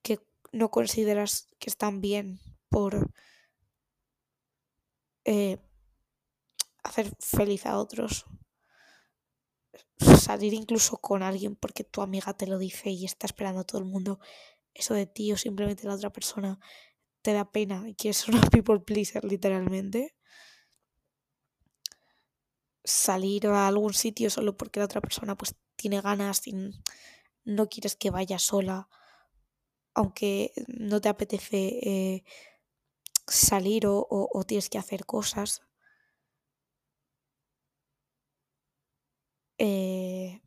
que 0.03 0.21
no 0.53 0.71
consideras 0.71 1.49
que 1.59 1.71
están 1.71 2.01
bien 2.01 2.41
por 2.69 3.11
eh, 5.25 5.59
hacer 6.85 7.13
feliz 7.21 7.67
a 7.67 7.79
otros. 7.79 8.27
Salir 9.99 10.55
incluso 10.55 10.99
con 10.99 11.23
alguien 11.23 11.57
porque 11.57 11.85
tu 11.85 12.03
amiga 12.03 12.35
te 12.35 12.47
lo 12.47 12.59
dice 12.59 12.91
y 12.91 13.05
está 13.05 13.27
esperando 13.27 13.61
a 13.61 13.65
todo 13.65 13.79
el 13.79 13.87
mundo 13.87 14.21
eso 14.75 14.95
de 14.95 15.07
ti 15.07 15.33
o 15.33 15.37
simplemente 15.37 15.87
la 15.87 15.95
otra 15.95 16.11
persona 16.11 16.61
te 17.23 17.33
da 17.35 17.51
pena 17.51 17.89
y 17.89 17.95
quieres 17.95 18.29
una 18.29 18.41
people 18.51 18.81
pleaser 18.81 19.25
literalmente. 19.25 20.16
Salir 22.87 23.47
a 23.49 23.67
algún 23.69 23.93
sitio 23.93 24.31
solo 24.31 24.57
porque 24.57 24.79
la 24.81 24.87
otra 24.87 25.03
persona 25.03 25.37
pues 25.37 25.55
tiene 25.77 26.01
ganas 26.01 26.47
y 26.47 26.55
no 27.45 27.69
quieres 27.69 27.97
que 27.97 28.11
vaya 28.11 28.39
sola, 28.39 28.89
aunque 29.95 30.53
no 30.69 31.01
te 31.01 31.09
apetece 31.09 31.59
eh, 31.83 32.25
salir 33.29 33.87
o, 33.87 34.07
o 34.11 34.45
tienes 34.45 34.69
que 34.69 34.79
hacer 34.79 35.07
cosas. 35.07 35.63
Eh, 39.59 40.41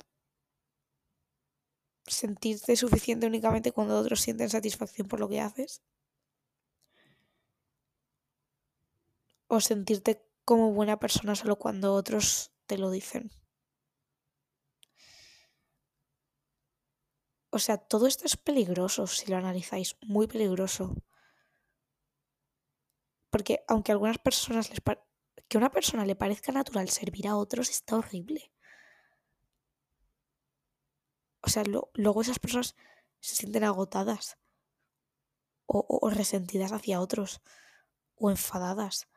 sentirte 2.08 2.75
suficiente 2.75 3.25
únicamente 3.25 3.72
cuando 3.72 3.98
otros 3.98 4.19
sienten 4.19 4.50
satisfacción 4.50 5.08
por 5.08 5.22
lo 5.22 5.29
que 5.29 5.39
haces. 5.39 5.81
O 9.55 9.58
sentirte 9.69 10.12
como 10.50 10.74
buena 10.74 10.98
persona 10.98 11.36
solo 11.36 11.58
cuando 11.58 11.94
otros 11.94 12.51
te 12.65 12.79
lo 12.79 12.89
dicen. 12.89 13.29
O 17.51 17.60
sea, 17.60 17.77
todo 17.77 18.08
esto 18.08 18.25
es 18.25 18.36
peligroso 18.36 19.06
si 19.06 19.29
lo 19.29 19.38
analizáis, 19.38 19.96
muy 20.01 20.25
peligroso. 20.25 20.96
Porque 23.29 23.63
aunque 23.68 23.91
a 23.91 23.94
algunas 23.94 24.18
personas 24.18 24.72
les 24.72 24.82
que 25.48 25.58
una 25.60 25.70
persona 25.70 26.03
le 26.03 26.15
parezca 26.15 26.51
natural 26.51 26.89
servir 26.89 27.27
a 27.27 27.38
otros 27.38 27.70
está 27.70 27.98
horrible. 27.98 28.51
O 31.41 31.50
sea, 31.50 31.62
luego 31.94 32.22
esas 32.24 32.39
personas 32.39 32.75
se 33.20 33.36
sienten 33.36 33.65
agotadas 33.65 34.39
o, 35.68 36.10
resentidas 36.10 36.72
hacia 36.72 37.01
otros 37.01 37.39
o 38.15 38.32
enfadadas 38.32 39.08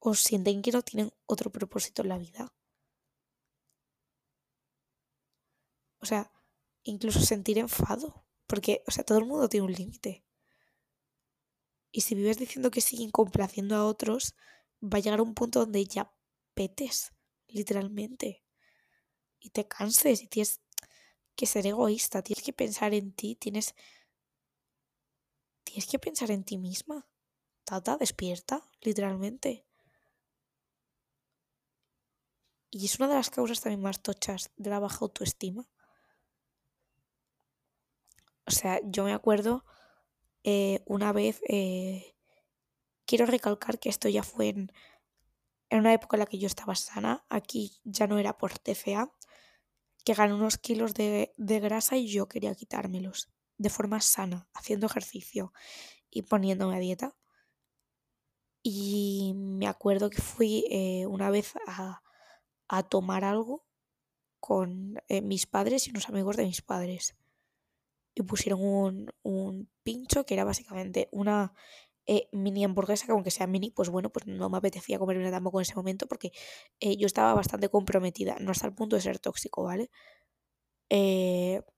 o 0.00 0.14
sienten 0.14 0.62
que 0.62 0.72
no 0.72 0.82
tienen 0.82 1.12
otro 1.26 1.50
propósito 1.50 2.02
en 2.02 2.08
la 2.08 2.18
vida. 2.18 2.52
O 6.00 6.06
sea, 6.06 6.30
incluso 6.84 7.20
sentir 7.20 7.58
enfado, 7.58 8.24
porque, 8.46 8.82
o 8.86 8.90
sea, 8.90 9.04
todo 9.04 9.18
el 9.18 9.26
mundo 9.26 9.48
tiene 9.48 9.66
un 9.66 9.72
límite. 9.72 10.24
Y 11.90 12.02
si 12.02 12.14
vives 12.14 12.38
diciendo 12.38 12.70
que 12.70 12.80
siguen 12.80 13.10
complaciendo 13.10 13.74
a 13.76 13.84
otros, 13.86 14.34
va 14.82 14.98
a 14.98 15.00
llegar 15.00 15.20
un 15.20 15.34
punto 15.34 15.60
donde 15.60 15.84
ya 15.84 16.12
petes, 16.54 17.12
literalmente. 17.48 18.44
Y 19.40 19.50
te 19.50 19.66
canses 19.66 20.22
y 20.22 20.28
tienes 20.28 20.60
que 21.36 21.46
ser 21.46 21.66
egoísta, 21.66 22.22
tienes 22.22 22.44
que 22.44 22.52
pensar 22.52 22.94
en 22.94 23.12
ti, 23.12 23.36
tienes, 23.36 23.74
tienes 25.64 25.86
que 25.86 25.98
pensar 25.98 26.30
en 26.30 26.44
ti 26.44 26.58
misma. 26.58 27.08
Tata, 27.64 27.96
despierta, 27.96 28.68
literalmente. 28.80 29.67
Y 32.70 32.84
es 32.86 32.98
una 32.98 33.08
de 33.08 33.14
las 33.14 33.30
causas 33.30 33.60
también 33.60 33.82
más 33.82 34.02
tochas 34.02 34.50
de 34.56 34.70
la 34.70 34.78
baja 34.78 34.98
autoestima. 35.00 35.68
O 38.46 38.50
sea, 38.50 38.80
yo 38.84 39.04
me 39.04 39.12
acuerdo 39.12 39.64
eh, 40.44 40.82
una 40.86 41.12
vez, 41.12 41.40
eh, 41.48 42.14
quiero 43.06 43.26
recalcar 43.26 43.78
que 43.78 43.88
esto 43.88 44.08
ya 44.08 44.22
fue 44.22 44.48
en, 44.48 44.72
en 45.70 45.78
una 45.80 45.92
época 45.92 46.16
en 46.16 46.20
la 46.20 46.26
que 46.26 46.38
yo 46.38 46.46
estaba 46.46 46.74
sana, 46.74 47.24
aquí 47.28 47.80
ya 47.84 48.06
no 48.06 48.18
era 48.18 48.38
por 48.38 48.58
TCA, 48.58 49.12
que 50.04 50.14
gané 50.14 50.32
unos 50.32 50.56
kilos 50.56 50.94
de, 50.94 51.34
grasa 51.36 51.96
y 51.96 52.06
yo 52.06 52.28
quería 52.28 52.54
quitármelos 52.54 53.30
de 53.58 53.68
forma 53.68 54.00
sana, 54.00 54.48
haciendo 54.54 54.86
ejercicio 54.86 55.52
y 56.10 56.22
poniéndome 56.22 56.76
a 56.76 56.78
dieta. 56.78 57.16
Y 58.62 59.34
me 59.36 59.66
acuerdo 59.66 60.10
que 60.10 60.22
fui 60.22 60.64
eh, 60.70 61.06
una 61.06 61.30
vez 61.30 61.54
a, 61.66 62.02
tomar 62.88 63.24
algo 63.24 63.64
con 64.40 65.02
eh, 65.08 65.20
mis 65.20 65.46
padres 65.46 65.86
y 65.86 65.90
unos 65.90 66.08
amigos 66.08 66.36
de 66.36 66.44
mis 66.44 66.62
padres. 66.62 67.16
Y 68.14 68.22
pusieron 68.22 68.60
un, 68.62 69.10
un 69.22 69.70
pincho 69.82 70.24
que 70.24 70.34
era 70.34 70.44
básicamente 70.44 71.08
una 71.12 71.52
eh, 72.06 72.28
mini 72.32 72.64
hamburguesa, 72.64 73.06
que 73.06 73.12
aunque 73.12 73.30
sea 73.30 73.46
mini, 73.46 73.70
pues 73.70 73.90
bueno, 73.90 74.10
pues 74.10 74.26
no 74.26 74.48
me 74.48 74.58
apetecía 74.58 74.98
comerme 74.98 75.30
tampoco 75.30 75.60
en 75.60 75.62
ese 75.62 75.74
momento 75.74 76.06
porque 76.06 76.32
eh, 76.80 76.96
yo 76.96 77.06
estaba 77.06 77.34
bastante 77.34 77.68
comprometida, 77.68 78.36
no 78.40 78.50
hasta 78.50 78.66
el 78.66 78.74
punto 78.74 78.96
de 78.96 79.02
ser 79.02 79.18
tóxico, 79.18 79.64
¿vale? 79.64 79.90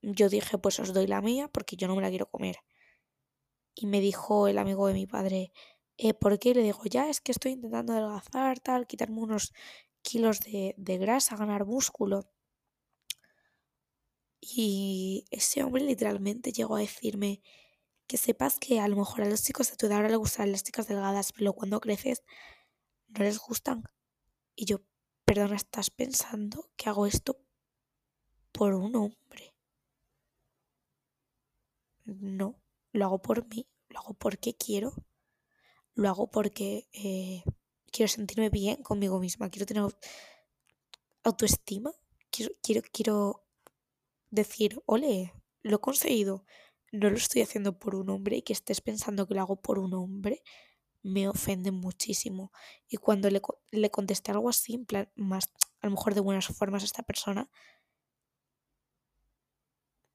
Yo 0.03 0.29
dije, 0.29 0.59
pues 0.59 0.79
os 0.79 0.95
doy 0.95 1.07
la 1.09 1.21
mía 1.21 1.49
porque 1.49 1.77
yo 1.77 1.89
no 1.89 1.97
me 1.97 2.03
la 2.03 2.11
quiero 2.11 2.31
comer. 2.31 2.59
Y 3.75 3.87
me 3.87 4.01
dijo 4.01 4.47
el 4.47 4.59
amigo 4.59 4.87
de 4.87 4.95
mi 4.95 5.07
padre, 5.07 5.53
¿por 6.21 6.39
qué? 6.39 6.55
Le 6.55 6.63
digo, 6.63 6.83
ya, 6.85 7.09
es 7.11 7.21
que 7.21 7.33
estoy 7.33 7.53
intentando 7.53 7.93
adelgazar, 7.93 8.61
tal, 8.61 8.87
quitarme 8.87 9.21
unos 9.21 9.53
kilos 10.03 10.41
de, 10.41 10.75
de 10.77 10.99
grasa, 10.99 11.37
ganar 11.37 11.67
músculo. 11.67 12.29
Y 14.41 15.27
ese 15.31 15.63
hombre 15.63 15.85
literalmente 15.85 16.53
llegó 16.53 16.77
a 16.77 16.81
decirme, 16.81 17.43
que 18.11 18.17
sepas 18.17 18.59
que 18.59 18.81
a 18.81 18.89
lo 18.89 18.97
mejor 18.97 19.23
a 19.23 19.29
los 19.29 19.45
chicos 19.45 19.71
de 19.71 19.77
tu 19.77 19.87
edad 19.87 19.99
ahora 19.99 20.09
les 20.09 20.19
gustan 20.19 20.51
las 20.51 20.65
chicas 20.65 20.89
delgadas, 20.89 21.33
pero 21.33 21.53
cuando 21.53 21.79
creces 21.79 22.25
no 23.07 23.23
les 23.23 23.39
gustan. 23.39 23.85
Y 24.57 24.65
yo, 24.65 24.81
perdona, 25.25 25.55
¿estás 25.55 25.91
pensando 25.91 26.69
que 26.77 26.89
hago 26.89 27.07
esto 27.07 27.39
por 28.51 28.75
un 28.75 28.97
hombre? 28.97 29.55
No, 32.05 32.61
lo 32.91 33.05
hago 33.05 33.23
por 33.23 33.47
mí, 33.47 33.69
lo 33.89 34.01
hago 34.01 34.15
porque 34.15 34.57
quiero, 34.57 34.93
lo 35.95 36.09
hago 36.09 36.33
porque 36.33 36.89
eh, 36.93 37.45
quiero 37.91 38.09
sentirme 38.09 38.51
bien 38.51 38.83
conmigo 38.83 39.21
misma, 39.21 39.51
quiero 39.51 39.67
tener 39.67 39.85
autoestima, 41.23 41.93
quiero, 42.31 42.55
quiero, 42.63 42.83
quiero 42.93 43.47
decir, 44.31 44.81
ole, 44.87 45.33
lo 45.63 45.77
he 45.77 45.81
conseguido, 45.81 46.45
no 46.93 47.11
lo 47.11 47.17
estoy 47.17 47.43
haciendo 47.43 47.79
por 47.79 47.95
un 47.95 48.11
hombre 48.11 48.37
y 48.37 48.43
que 48.43 48.53
estés 48.53 48.81
pensando 48.81 49.27
que 49.27 49.35
lo 49.35 49.43
hago 49.43 49.61
por 49.61 49.79
un 49.79 49.95
hombre 49.95 50.43
me 51.03 51.29
ofende 51.29 51.71
muchísimo. 51.71 52.53
Y 52.89 52.97
cuando 52.97 53.31
le, 53.31 53.41
le 53.71 53.91
contesté 53.91 54.33
algo 54.33 54.49
así, 54.49 54.75
en 54.75 54.87
plan, 54.87 55.11
más 55.15 55.53
a 55.81 55.87
lo 55.87 55.93
mejor 55.93 56.15
de 56.15 56.21
buenas 56.21 56.47
formas 56.47 56.83
a 56.83 56.87
esta 56.87 57.03
persona, 57.03 57.51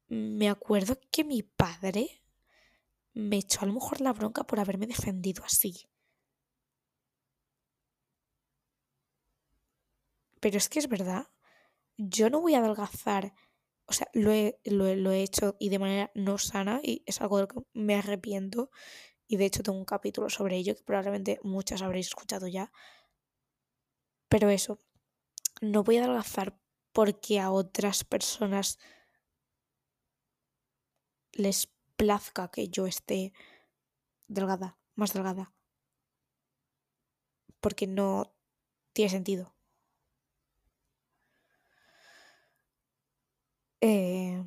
me 0.07 0.49
acuerdo 0.49 0.99
que 1.11 1.23
mi 1.23 1.41
padre 1.41 2.21
me 3.13 3.37
echó 3.37 3.61
a 3.61 3.65
lo 3.65 3.73
mejor 3.73 4.01
la 4.01 4.13
bronca 4.13 4.43
por 4.43 4.59
haberme 4.59 4.87
defendido 4.87 5.43
así. 5.43 5.87
Pero 10.45 10.59
es 10.59 10.69
que 10.69 10.77
es 10.77 10.87
verdad, 10.87 11.25
yo 11.97 12.29
no 12.29 12.39
voy 12.39 12.53
a 12.53 12.59
adelgazar 12.59 13.33
o 13.87 13.93
sea, 13.93 14.07
lo 14.13 14.31
he, 14.31 14.59
lo, 14.65 15.11
he 15.11 15.23
hecho 15.23 15.55
y 15.59 15.69
de 15.69 15.79
manera 15.79 16.11
no 16.13 16.37
sana 16.37 16.81
y 16.83 17.01
es 17.07 17.19
algo 17.19 17.37
de 17.37 17.41
lo 17.41 17.47
que 17.47 17.61
me 17.73 17.95
arrepiento. 17.95 18.69
Y 19.27 19.37
de 19.37 19.45
hecho 19.45 19.63
tengo 19.63 19.79
un 19.79 19.85
capítulo 19.85 20.29
sobre 20.29 20.57
ello 20.57 20.75
que 20.75 20.83
probablemente 20.83 21.39
muchas 21.41 21.81
habréis 21.81 22.09
escuchado 22.09 22.47
ya. 22.47 22.71
Pero 24.29 24.51
eso, 24.51 24.79
no 25.61 25.83
voy 25.83 25.97
a 25.97 26.03
adelgazar 26.03 26.59
porque 26.93 27.39
a 27.39 27.49
otras 27.49 28.03
personas 28.03 28.77
les 31.31 31.73
plazca 31.95 32.51
que 32.51 32.67
yo 32.69 32.85
esté 32.85 33.33
delgada, 34.27 34.77
más 34.93 35.11
delgada. 35.13 35.55
Porque 37.59 37.87
no 37.87 38.31
tiene 38.93 39.09
sentido. 39.09 39.54
Eh, 43.81 44.43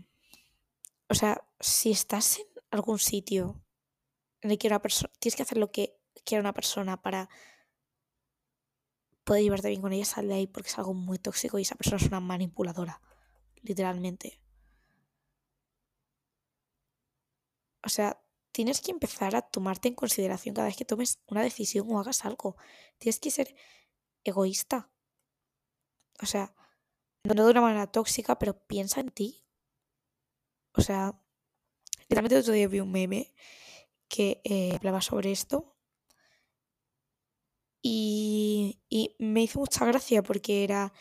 o 1.08 1.14
sea, 1.14 1.44
si 1.60 1.90
estás 1.90 2.38
en 2.38 2.46
algún 2.70 2.98
sitio 2.98 3.60
en 4.40 4.50
el 4.50 4.58
que 4.58 4.68
una 4.68 4.82
persona. 4.82 5.12
Tienes 5.18 5.36
que 5.36 5.42
hacer 5.42 5.58
lo 5.58 5.70
que 5.70 5.96
quiera 6.24 6.40
una 6.40 6.54
persona 6.54 7.00
para 7.00 7.28
poder 9.24 9.42
llevarte 9.42 9.68
bien 9.68 9.82
con 9.82 9.92
ella, 9.92 10.04
sal 10.04 10.28
de 10.28 10.34
ahí 10.34 10.46
porque 10.46 10.68
es 10.68 10.78
algo 10.78 10.94
muy 10.94 11.18
tóxico 11.18 11.58
y 11.58 11.62
esa 11.62 11.74
persona 11.74 11.98
es 11.98 12.08
una 12.08 12.20
manipuladora. 12.20 13.00
Literalmente. 13.62 14.40
O 17.84 17.88
sea, 17.88 18.20
tienes 18.52 18.80
que 18.80 18.90
empezar 18.90 19.36
a 19.36 19.42
tomarte 19.42 19.88
en 19.88 19.94
consideración 19.94 20.54
cada 20.54 20.68
vez 20.68 20.76
que 20.76 20.84
tomes 20.84 21.20
una 21.26 21.42
decisión 21.42 21.86
o 21.90 22.00
hagas 22.00 22.24
algo. 22.24 22.56
Tienes 22.98 23.18
que 23.20 23.30
ser 23.30 23.54
egoísta. 24.24 24.90
O 26.20 26.26
sea, 26.26 26.54
no 27.24 27.44
de 27.44 27.50
una 27.50 27.60
manera 27.60 27.86
tóxica, 27.86 28.38
pero 28.38 28.66
piensa 28.66 29.00
en 29.00 29.10
ti. 29.10 29.44
O 30.72 30.80
sea, 30.80 31.20
literalmente 32.02 32.38
otro 32.38 32.52
día 32.52 32.68
vi 32.68 32.80
un 32.80 32.92
meme 32.92 33.34
que 34.08 34.40
eh, 34.44 34.74
hablaba 34.74 35.00
sobre 35.00 35.32
esto. 35.32 35.76
Y, 37.82 38.80
y 38.88 39.16
me 39.18 39.42
hizo 39.42 39.60
mucha 39.60 39.84
gracia 39.86 40.22
porque 40.22 40.64
era 40.64 40.92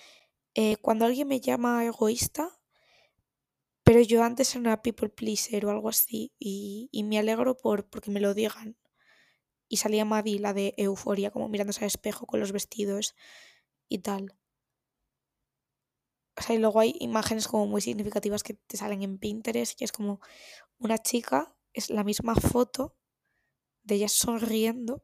eh, 0.55 0.77
cuando 0.77 1.05
alguien 1.05 1.27
me 1.27 1.39
llama 1.39 1.85
egoísta, 1.85 2.59
pero 3.83 4.01
yo 4.01 4.23
antes 4.23 4.51
era 4.53 4.59
una 4.61 4.81
people 4.81 5.09
pleaser 5.09 5.65
o 5.65 5.71
algo 5.71 5.89
así, 5.89 6.33
y, 6.39 6.89
y 6.91 7.03
me 7.03 7.19
alegro 7.19 7.55
por 7.57 7.89
porque 7.89 8.11
me 8.11 8.19
lo 8.19 8.33
digan. 8.33 8.77
Y 9.69 9.77
salía 9.77 10.05
Maddie, 10.05 10.39
la 10.39 10.53
de 10.53 10.73
euforia, 10.77 11.31
como 11.31 11.49
mirándose 11.49 11.81
al 11.81 11.87
espejo 11.87 12.25
con 12.25 12.39
los 12.39 12.51
vestidos 12.51 13.15
y 13.89 13.99
tal. 13.99 14.35
O 16.37 16.41
sea, 16.41 16.55
y 16.55 16.59
luego 16.59 16.79
hay 16.79 16.95
imágenes 16.99 17.47
como 17.47 17.65
muy 17.67 17.81
significativas 17.81 18.43
que 18.43 18.53
te 18.53 18.77
salen 18.77 19.01
en 19.03 19.17
Pinterest, 19.17 19.81
y 19.81 19.85
es 19.85 19.91
como 19.91 20.19
una 20.79 20.97
chica, 20.99 21.55
es 21.73 21.89
la 21.89 22.03
misma 22.03 22.35
foto 22.35 22.95
de 23.83 23.95
ella 23.95 24.09
sonriendo, 24.09 25.03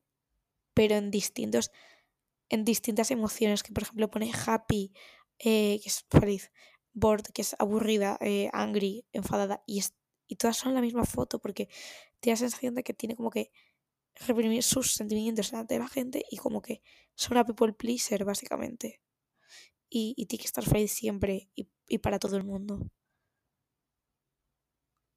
pero 0.73 0.95
en 0.95 1.11
distintos 1.11 1.71
en 2.49 2.65
distintas 2.65 3.09
emociones, 3.11 3.63
que 3.63 3.73
por 3.73 3.83
ejemplo 3.83 4.11
pone 4.11 4.31
happy, 4.31 4.93
eh, 5.39 5.79
que 5.81 5.89
es 5.89 6.05
feliz, 6.09 6.51
bored, 6.93 7.23
que 7.33 7.41
es 7.41 7.55
aburrida, 7.57 8.17
eh, 8.21 8.49
angry, 8.53 9.05
enfadada, 9.11 9.63
y, 9.65 9.79
es, 9.79 9.95
y 10.27 10.35
todas 10.35 10.57
son 10.57 10.75
la 10.75 10.81
misma 10.81 11.05
foto, 11.05 11.39
porque 11.39 11.67
tiene 12.19 12.33
la 12.35 12.39
sensación 12.39 12.75
de 12.75 12.83
que 12.83 12.93
tiene 12.93 13.15
como 13.15 13.31
que 13.31 13.51
reprimir 14.15 14.63
sus 14.63 14.93
sentimientos 14.93 15.51
delante 15.51 15.73
de 15.73 15.79
la 15.79 15.87
gente 15.87 16.25
y 16.29 16.37
como 16.37 16.61
que 16.61 16.83
son 17.15 17.37
una 17.37 17.45
people 17.45 17.73
pleaser, 17.73 18.23
básicamente. 18.23 19.01
Y, 19.95 20.15
y 20.17 20.25
tiene 20.25 20.41
que 20.41 20.47
estar 20.47 20.65
feliz 20.65 20.91
siempre 20.91 21.51
y, 21.53 21.69
y 21.87 21.99
para 21.99 22.17
todo 22.17 22.35
el 22.35 22.43
mundo. 22.43 22.89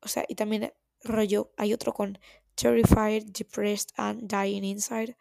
O 0.02 0.08
sea, 0.08 0.26
y 0.28 0.34
también 0.34 0.74
rollo, 1.02 1.50
hay 1.56 1.72
otro 1.72 1.94
con 1.94 2.18
terrified, 2.56 3.24
depressed 3.32 3.88
and 3.96 4.30
dying 4.30 4.64
inside. 4.64 5.16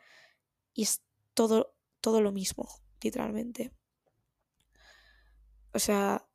Y 0.74 0.84
es 0.84 1.04
todo, 1.34 1.74
todo 2.02 2.20
lo 2.20 2.34
mismo, 2.34 2.68
literalmente. 3.02 3.72
O 5.74 5.80
sea, 5.80 6.28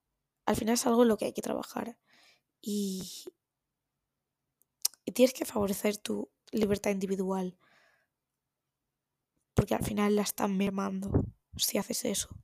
al 0.46 0.56
final 0.56 0.74
es 0.76 0.87
algo 0.87 1.02
en 1.02 1.09
lo 1.09 1.18
que 1.18 1.26
hay 1.26 1.35
que 1.35 1.42
trabajar. 1.42 1.98
Y, 2.62 3.26
y 5.04 5.12
tienes 5.12 5.35
que 5.35 5.44
favorecer 5.44 5.98
tu 5.98 6.30
libertad 6.52 6.90
individual. 6.90 7.59
Porque 9.52 9.74
al 9.74 9.85
final 9.85 10.16
la 10.16 10.22
están 10.22 10.56
mermando 10.56 11.11
si 11.59 11.76
haces 11.76 12.06
eso. 12.06 12.39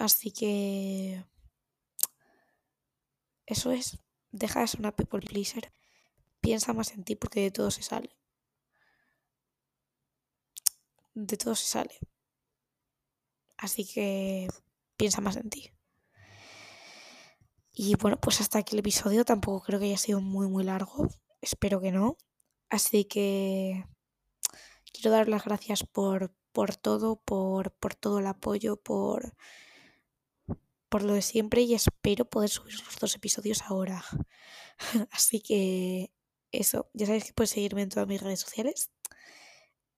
Así 0.00 0.32
que... 0.32 1.22
Eso 3.44 3.70
es. 3.70 3.98
Deja 4.32 4.60
de 4.60 4.66
ser 4.66 4.80
una 4.80 4.96
people 4.96 5.20
pleaser. 5.20 5.72
Piensa 6.40 6.72
más 6.72 6.92
en 6.92 7.04
ti 7.04 7.16
porque 7.16 7.40
de 7.42 7.50
todo 7.50 7.70
se 7.70 7.82
sale. 7.82 8.16
De 11.12 11.36
todo 11.36 11.54
se 11.54 11.66
sale. 11.66 11.98
Así 13.58 13.84
que 13.86 14.48
piensa 14.96 15.20
más 15.20 15.36
en 15.36 15.50
ti. 15.50 15.70
Y 17.74 17.94
bueno, 17.96 18.18
pues 18.18 18.40
hasta 18.40 18.58
aquí 18.58 18.74
el 18.74 18.80
episodio. 18.80 19.26
Tampoco 19.26 19.66
creo 19.66 19.80
que 19.80 19.86
haya 19.86 19.98
sido 19.98 20.22
muy, 20.22 20.48
muy 20.48 20.64
largo. 20.64 21.08
Espero 21.42 21.78
que 21.82 21.92
no. 21.92 22.16
Así 22.70 23.04
que 23.04 23.84
quiero 24.94 25.10
dar 25.10 25.28
las 25.28 25.44
gracias 25.44 25.84
por, 25.84 26.34
por 26.52 26.74
todo, 26.76 27.16
por, 27.16 27.72
por 27.72 27.94
todo 27.94 28.20
el 28.20 28.26
apoyo, 28.28 28.76
por, 28.78 29.34
por 30.90 31.02
lo 31.04 31.14
de 31.14 31.22
siempre 31.22 31.62
y 31.62 31.74
espero 31.74 32.26
poder 32.26 32.50
subir 32.50 32.74
los 32.84 32.98
dos 32.98 33.14
episodios 33.14 33.62
ahora. 33.62 34.04
Así 35.10 35.40
que 35.40 36.12
eso, 36.52 36.90
ya 36.92 37.06
sabéis 37.06 37.24
que 37.24 37.32
podéis 37.32 37.50
seguirme 37.50 37.82
en 37.82 37.88
todas 37.88 38.08
mis 38.08 38.20
redes 38.20 38.40
sociales. 38.40 38.90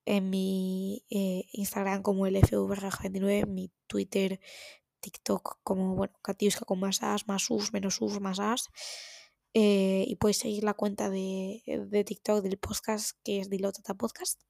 En 0.04 0.30
mi 0.30 1.04
eh, 1.10 1.46
Instagram 1.52 2.02
como 2.02 2.26
el 2.26 2.36
FV29, 2.36 3.46
mi 3.46 3.72
Twitter, 3.86 4.40
TikTok 5.00 5.60
como, 5.62 5.96
bueno, 5.96 6.14
Katiuska 6.22 6.64
con 6.64 6.80
más 6.80 7.02
as, 7.02 7.26
más 7.26 7.50
us, 7.50 7.72
menos 7.72 8.00
us, 8.00 8.20
más 8.20 8.38
as. 8.38 8.68
Eh, 9.54 10.04
y 10.06 10.16
podéis 10.16 10.38
seguir 10.38 10.64
la 10.64 10.74
cuenta 10.74 11.10
de, 11.10 11.62
de, 11.66 12.04
TikTok 12.04 12.42
del 12.42 12.58
podcast 12.58 13.18
que 13.24 13.40
es 13.40 13.50
Dilotata 13.50 13.94
Podcast. 13.94 14.40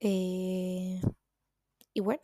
Eh, 0.00 1.00
y 1.92 2.00
bueno, 2.00 2.22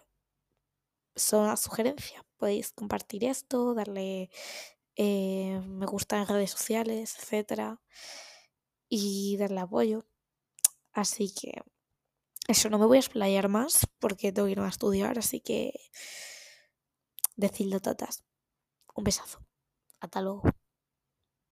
son 1.15 1.45
una 1.45 1.57
sugerencia. 1.57 2.25
Podéis 2.37 2.73
compartir 2.73 3.25
esto, 3.25 3.75
darle 3.75 4.31
eh, 4.97 5.61
me 5.67 5.87
gusta 5.87 6.19
en 6.19 6.27
redes 6.27 6.51
sociales, 6.51 7.17
etcétera, 7.19 7.81
y 8.89 9.37
darle 9.39 9.61
apoyo. 9.61 10.07
Así 10.93 11.33
que 11.33 11.63
eso, 12.49 12.69
no 12.71 12.79
me 12.79 12.87
voy 12.87 12.99
a 12.99 13.01
explayar 13.01 13.49
más 13.49 13.87
porque 13.99 14.33
tengo 14.33 14.47
que 14.47 14.53
irme 14.53 14.67
a 14.67 14.71
estudiar, 14.71 15.19
así 15.19 15.41
que 15.41 15.73
decidlo 17.37 17.81
totas. 17.81 18.25
Un 18.95 19.05
besazo. 19.05 19.41
Hasta 20.01 20.21
luego. 20.21 20.43